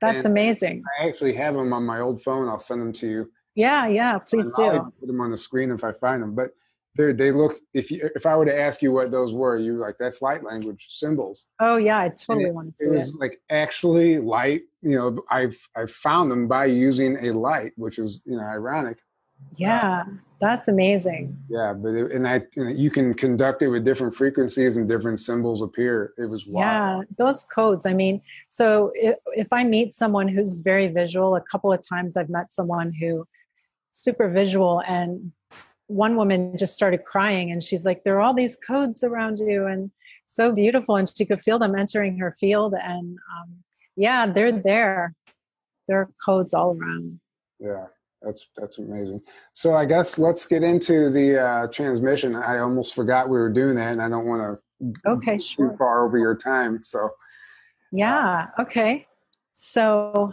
[0.00, 0.82] That's and amazing.
[1.00, 2.48] I actually have them on my old phone.
[2.48, 3.30] I'll send them to you.
[3.54, 4.90] Yeah, yeah, please do.
[5.00, 6.34] Put them on the screen if I find them.
[6.34, 6.50] But
[6.96, 9.76] they they look if you if I were to ask you what those were, you
[9.78, 11.48] like that's light language symbols.
[11.58, 12.94] Oh yeah, I totally want to see it.
[12.94, 14.62] It Was like actually light.
[14.82, 18.98] You know, I've I've found them by using a light, which is you know ironic.
[19.54, 20.04] Yeah,
[20.40, 21.36] that's amazing.
[21.48, 25.62] Yeah, but it, and I you can conduct it with different frequencies and different symbols
[25.62, 26.14] appear.
[26.18, 27.06] It was wild.
[27.08, 27.86] Yeah, those codes.
[27.86, 32.16] I mean, so if, if I meet someone who's very visual, a couple of times
[32.16, 33.26] I've met someone who
[33.92, 35.30] super visual and
[35.86, 39.66] one woman just started crying and she's like there are all these codes around you
[39.66, 39.90] and
[40.26, 43.54] so beautiful and she could feel them entering her field and um,
[43.96, 45.14] yeah they're there
[45.86, 47.20] there are codes all around
[47.60, 47.84] yeah
[48.24, 49.20] that's that's amazing
[49.52, 53.74] so i guess let's get into the uh, transmission i almost forgot we were doing
[53.74, 55.70] that and i don't want to okay sure.
[55.70, 57.10] too far over your time so
[57.92, 59.06] yeah okay
[59.54, 60.32] so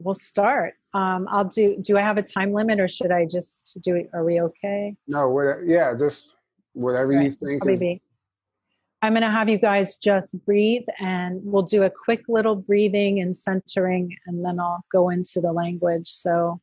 [0.00, 0.74] we'll start.
[0.94, 1.76] Um, I'll do.
[1.80, 4.10] Do I have a time limit, or should I just do it?
[4.12, 4.96] Are we okay?
[5.06, 5.28] No.
[5.28, 5.94] What, yeah.
[5.96, 6.34] Just
[6.72, 7.24] whatever right.
[7.24, 7.66] you think.
[7.66, 8.00] Is...
[9.02, 13.20] I'm going to have you guys just breathe, and we'll do a quick little breathing
[13.20, 16.08] and centering, and then I'll go into the language.
[16.08, 16.60] So,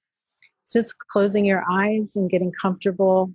[0.71, 3.31] just closing your eyes and getting comfortable.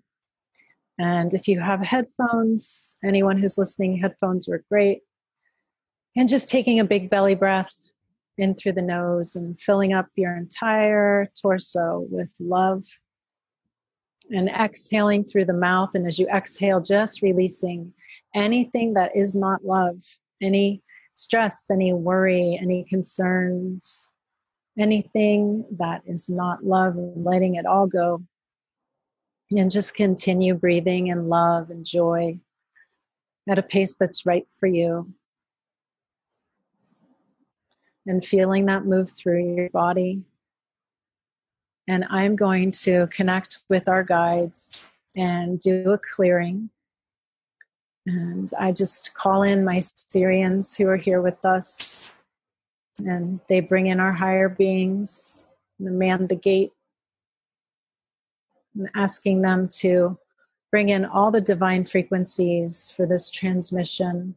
[0.99, 5.03] And if you have headphones, anyone who's listening, headphones work great.
[6.15, 7.75] And just taking a big belly breath
[8.37, 12.85] in through the nose and filling up your entire torso with love.
[14.31, 15.91] And exhaling through the mouth.
[15.95, 17.93] And as you exhale, just releasing
[18.35, 19.97] anything that is not love,
[20.41, 20.83] any
[21.15, 24.12] stress, any worry, any concerns,
[24.79, 28.23] anything that is not love, and letting it all go.
[29.51, 32.39] And just continue breathing in love and joy
[33.49, 35.13] at a pace that's right for you
[38.07, 40.23] and feeling that move through your body.
[41.87, 44.81] And I'm going to connect with our guides
[45.17, 46.71] and do a clearing.
[48.07, 52.13] And I just call in my Sirians who are here with us,
[53.01, 55.47] and they bring in our higher beings,
[55.79, 56.73] man the gate,
[58.75, 60.19] and asking them to
[60.71, 64.35] bring in all the divine frequencies for this transmission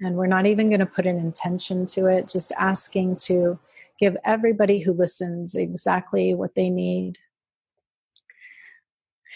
[0.00, 3.58] and we're not even going to put an intention to it, just asking to
[3.98, 7.18] give everybody who listens exactly what they need.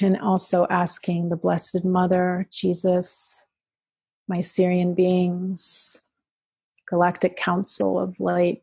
[0.00, 3.44] And also asking the Blessed Mother, Jesus,
[4.28, 6.02] my Sirian beings,
[6.90, 8.62] Galactic Council of Light,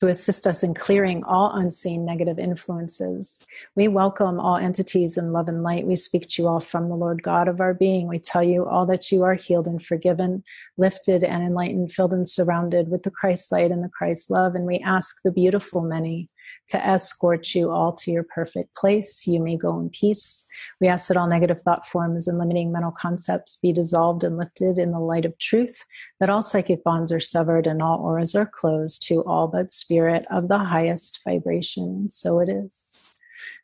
[0.00, 3.42] to assist us in clearing all unseen negative influences.
[3.76, 5.86] We welcome all entities in love and light.
[5.86, 8.08] We speak to you all from the Lord God of our being.
[8.08, 10.42] We tell you all that you are healed and forgiven,
[10.76, 14.54] lifted and enlightened, filled and surrounded with the Christ light and the Christ love.
[14.54, 16.28] And we ask the beautiful many
[16.68, 19.26] to escort you all to your perfect place.
[19.26, 20.46] You may go in peace.
[20.80, 24.78] We ask that all negative thought forms and limiting mental concepts be dissolved and lifted
[24.78, 25.84] in the light of truth,
[26.18, 30.26] that all psychic bonds are severed and all auras are closed to all but spirit
[30.30, 32.10] of the highest vibration.
[32.10, 33.08] So it is.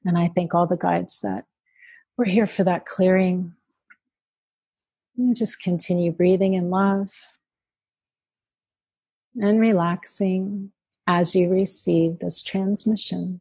[0.04, 1.44] And I thank all the guides that
[2.16, 3.54] were here for that clearing.
[5.18, 7.10] And just continue breathing in love
[9.40, 10.72] and relaxing
[11.06, 13.40] as you receive this transmission.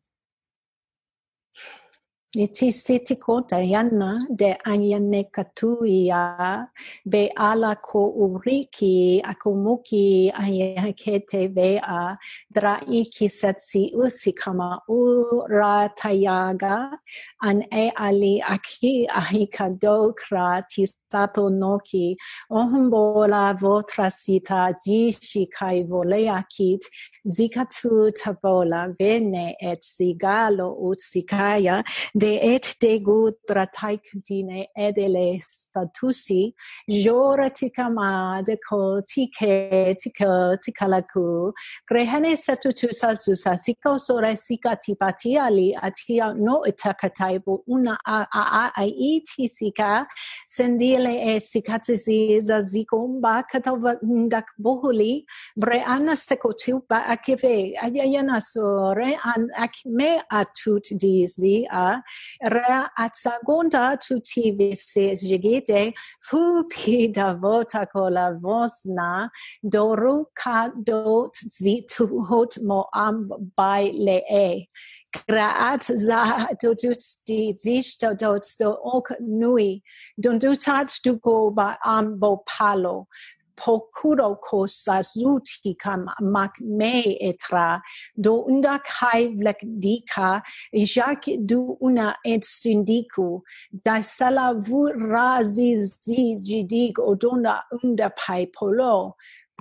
[2.34, 6.66] Iti siti kota yana de anyane katuia
[7.06, 12.18] be ala ko uriki akumuki ayakete vea
[12.54, 16.94] dra iki setsi usikama uratayaga
[17.44, 22.16] an e ali aki ahikado kra tisato noki
[22.50, 26.80] ohumbola votrasita jishi kai voleakit
[27.28, 30.78] zikatu tabola vene et sigalo
[32.22, 36.54] de gudra taikdine edele statusi,
[36.88, 41.52] jora tikama de ko tike tika tikalaku,
[41.90, 48.86] grehane satutu sasusa siko sora sika tipati ali atia no itakataibu una a a a
[48.86, 50.06] iti sika.
[50.48, 55.26] Sendile e sikatisi zazikumba katova ndak bohuli.
[55.58, 62.02] Bre ana seko tupa akive ayana sore an akme atut dizi a
[62.44, 69.30] re atsagonda tuti vise jigite fu pida vota kola vosna
[69.64, 74.68] doru ka dot zitu hot mo am by le e.
[75.28, 79.82] Graat za dodut di zishto sto ok nui.
[80.20, 83.08] Don dutat du go ba am bo palo
[83.62, 87.82] pokuro ko sazuti kam mak me etra
[88.20, 90.42] do unda kai vlek dika
[90.94, 93.42] jak du una et syndiku
[93.86, 94.82] da sala vu
[95.14, 98.96] razi zi jidig odona unda pai polo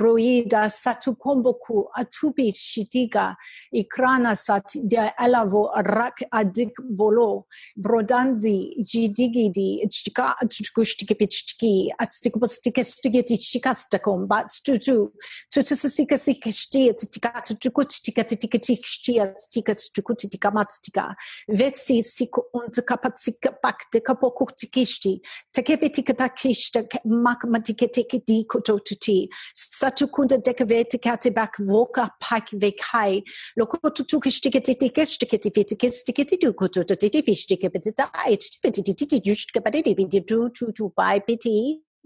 [0.00, 3.36] Broida, Satukomboku, Atubi Shitiga,
[3.74, 7.46] Ikrana Sat, der Alavo, Rak Adik Bolo,
[7.78, 15.12] Brodanzi, Jidigidi, Chika, Tchukushtikipitchki, Atstikbustikestigitichikastakum, Batstutu,
[15.52, 21.14] Tutsusikastikestia, Tikatukutikatikitikistia, Tikatukutikamatstika,
[21.48, 25.20] Vetsi, Siku und Kapazikapakte, Kapokuktikisti,
[25.52, 26.70] Takevitikatakish,
[27.04, 30.38] Makmatiketikidikototuti, Sat tacunde
[30.68, 33.22] vete kate bak voka pak vekai
[33.58, 38.82] lokotu tu kistike tike stike vete stike tu kutu tite vistike bitte da it bitte
[38.82, 41.89] tite just gebade bitte tu tu tu bei bitte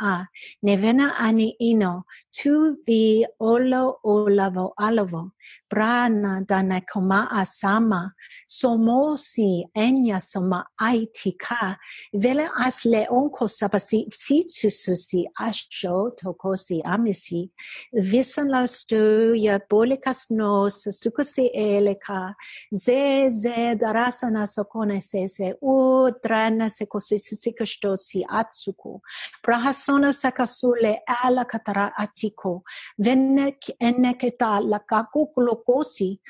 [0.00, 0.26] a.
[0.62, 2.04] Ne vena ani ino.
[2.32, 5.32] Tu vi olo olavo alovo.
[5.70, 8.12] Brana dana koma asama
[8.46, 11.76] somosi enya soma aitika
[12.12, 17.50] vele asle onko sabasi si susi asho tokosi amisi
[17.92, 22.34] visan la stu ya bolikas nos sukusi eleka
[22.72, 29.00] ze ze darasana sokone se se u drana se kosi sikashtosi atsuko
[29.42, 30.92] prahasona sakasule
[31.22, 32.62] ala katara atiko
[32.98, 36.20] venek eneketa lakaku kulokosi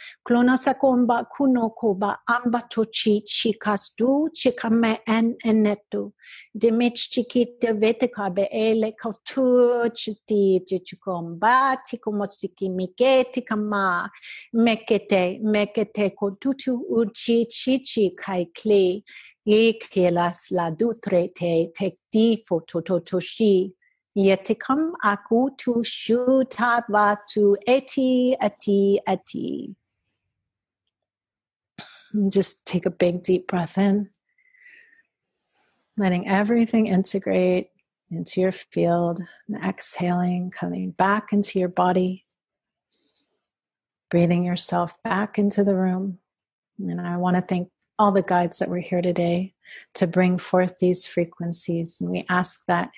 [0.80, 3.22] klona sakomba kunoko ba amba tochi
[4.34, 6.12] chikame en enetu.
[6.56, 14.10] Demich chikita veteka be ele kautu chiti chikomba tikomotiki miketi kama
[14.54, 19.02] mekete mekete kotutu uchi chichi kai kle
[19.44, 23.72] ye kelas la dutre te tek di fotototoshi
[24.16, 29.74] Yetikam aku tu shu tatva tu eti eti eti.
[32.28, 34.10] Just take a big deep breath in,
[35.96, 37.70] letting everything integrate
[38.10, 42.26] into your field, and exhaling, coming back into your body,
[44.10, 46.18] breathing yourself back into the room.
[46.80, 49.54] And I want to thank all the guides that were here today
[49.94, 52.00] to bring forth these frequencies.
[52.00, 52.90] And we ask that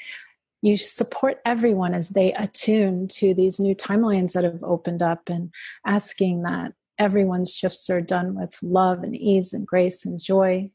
[0.63, 5.53] you support everyone as they attune to these new timelines that have opened up and
[5.85, 6.73] asking that
[7.03, 10.71] everyone's shifts are done with love and ease and grace and joy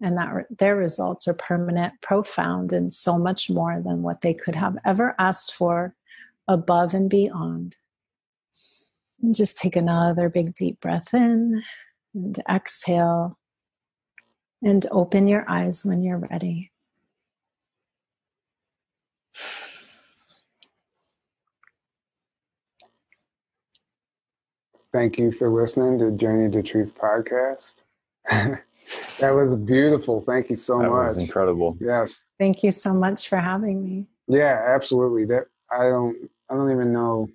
[0.00, 4.54] and that their results are permanent profound and so much more than what they could
[4.54, 5.96] have ever asked for
[6.46, 7.74] above and beyond.
[9.20, 11.64] And just take another big deep breath in
[12.14, 13.36] and exhale
[14.62, 16.70] and open your eyes when you're ready
[24.92, 27.74] Thank you for listening to Journey to Truth podcast.
[28.30, 28.60] that
[29.20, 30.20] was beautiful.
[30.20, 31.08] Thank you so that much.
[31.08, 31.76] was incredible.
[31.80, 32.22] Yes.
[32.38, 34.06] Thank you so much for having me.
[34.28, 35.24] Yeah, absolutely.
[35.26, 37.28] That I don't I don't even know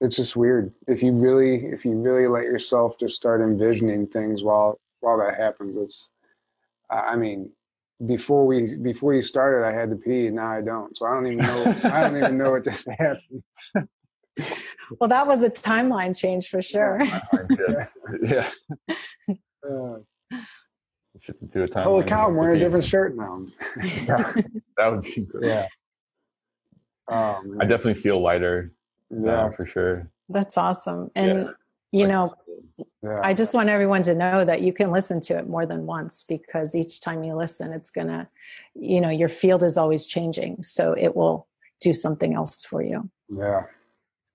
[0.00, 4.42] it's just weird if you really if you really let yourself just start envisioning things
[4.42, 6.08] while while that happens it's
[6.90, 7.50] i mean
[8.06, 11.12] before we before you started i had to pee and now i don't so i
[11.12, 13.42] don't even know i don't even know what just happened
[15.00, 17.00] well that was a timeline change for sure.
[18.22, 18.48] yeah.
[19.28, 19.98] Uh,
[21.20, 23.44] should do a time holy cow i'm wearing a different shirt now.
[23.82, 24.32] Yeah,
[24.76, 25.46] that would be great.
[25.46, 25.66] Yeah.
[27.08, 28.72] Um, i definitely feel lighter
[29.10, 30.10] yeah, for sure.
[30.28, 31.10] That's awesome.
[31.14, 31.54] And
[31.92, 32.02] yeah.
[32.02, 32.34] you know,
[33.02, 33.20] yeah.
[33.22, 36.24] I just want everyone to know that you can listen to it more than once
[36.24, 38.28] because each time you listen, it's gonna,
[38.74, 41.48] you know, your field is always changing, so it will
[41.80, 43.08] do something else for you.
[43.28, 43.62] Yeah.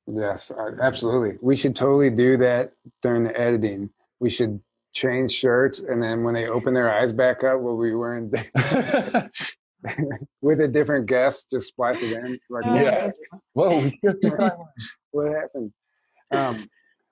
[0.08, 0.52] Yes,
[0.82, 1.38] absolutely.
[1.42, 3.90] We should totally do that during the editing.
[4.20, 4.60] We should
[4.94, 8.32] change shirts, and then when they open their eyes back up, we'll be wearing
[10.42, 12.40] with a different guest, just splice it in.
[12.50, 13.12] Like, yeah.
[13.54, 13.90] Whoa,
[15.12, 15.72] what happened?
[16.32, 16.70] Um,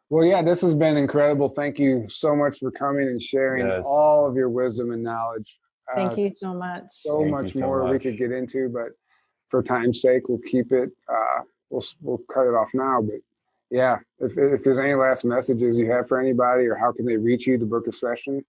[0.09, 1.49] well, yeah, this has been incredible.
[1.49, 3.85] Thank you so much for coming and sharing yes.
[3.87, 5.57] all of your wisdom and knowledge.
[5.95, 6.83] Thank uh, you so much.
[6.89, 7.93] So Thank much so more much.
[7.93, 8.89] we could get into, but
[9.49, 10.89] for time's sake, we'll keep it.
[11.09, 11.41] Uh,
[11.71, 13.01] we'll we'll cut it off now.
[13.01, 13.21] But
[13.69, 17.17] yeah, if if there's any last messages you have for anybody, or how can they
[17.17, 18.43] reach you to book a session?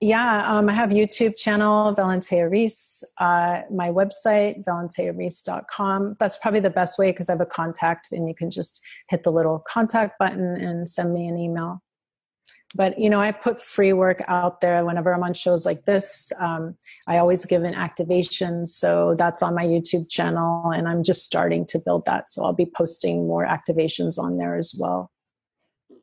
[0.00, 6.16] Yeah, um, I have YouTube channel, Valentea Reese, uh, my website, valenteareese.com.
[6.20, 9.24] That's probably the best way because I have a contact and you can just hit
[9.24, 11.82] the little contact button and send me an email.
[12.74, 16.30] But, you know, I put free work out there whenever I'm on shows like this.
[16.38, 18.66] Um, I always give an activation.
[18.66, 22.30] So that's on my YouTube channel and I'm just starting to build that.
[22.30, 25.10] So I'll be posting more activations on there as well.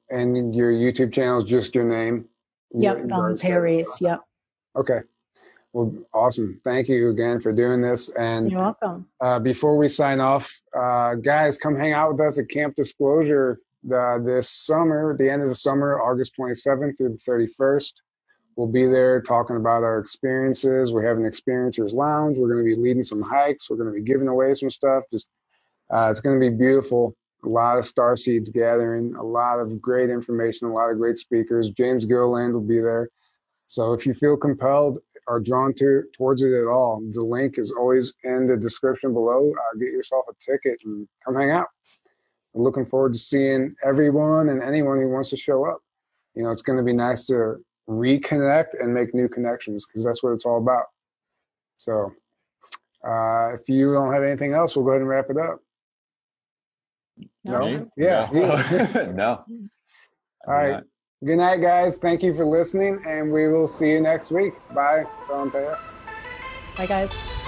[0.09, 2.25] And your YouTube channel is just your name?
[2.73, 4.01] Yep, Valentea Reese.
[4.01, 4.21] Yep.
[4.75, 4.99] Okay.
[5.73, 6.59] Well, awesome.
[6.63, 8.09] Thank you again for doing this.
[8.17, 9.07] And you're welcome.
[9.21, 13.59] Uh, before we sign off, uh, guys, come hang out with us at Camp Disclosure
[13.93, 17.93] uh, this summer, the end of the summer, August 27th through the 31st.
[18.55, 20.93] We'll be there talking about our experiences.
[20.93, 22.37] We have an experiencers lounge.
[22.37, 23.69] We're going to be leading some hikes.
[23.69, 25.03] We're going to be giving away some stuff.
[25.11, 25.27] Just
[25.93, 27.15] uh, it's going to be beautiful
[27.45, 31.17] a lot of star seeds gathering, a lot of great information, a lot of great
[31.17, 31.69] speakers.
[31.69, 33.09] James Gilliland will be there.
[33.67, 37.71] So if you feel compelled or drawn to towards it at all, the link is
[37.71, 39.51] always in the description below.
[39.51, 41.67] Uh, get yourself a ticket and come hang out.
[42.55, 45.79] I'm looking forward to seeing everyone and anyone who wants to show up.
[46.35, 47.57] You know, it's going to be nice to
[47.89, 50.85] reconnect and make new connections because that's what it's all about.
[51.77, 52.13] So,
[53.05, 55.59] uh, if you don't have anything else, we'll go ahead and wrap it up.
[57.43, 57.89] No.
[57.97, 58.29] Yeah.
[58.31, 59.11] No.
[59.11, 59.45] no.
[60.47, 60.83] All right.
[61.23, 61.97] Good night, guys.
[61.97, 64.53] Thank you for listening, and we will see you next week.
[64.73, 65.05] Bye,
[66.77, 67.44] Bye, guys.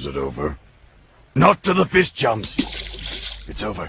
[0.00, 0.56] Is it over?
[1.34, 2.58] Not to the fist jumps.
[3.46, 3.86] It's over.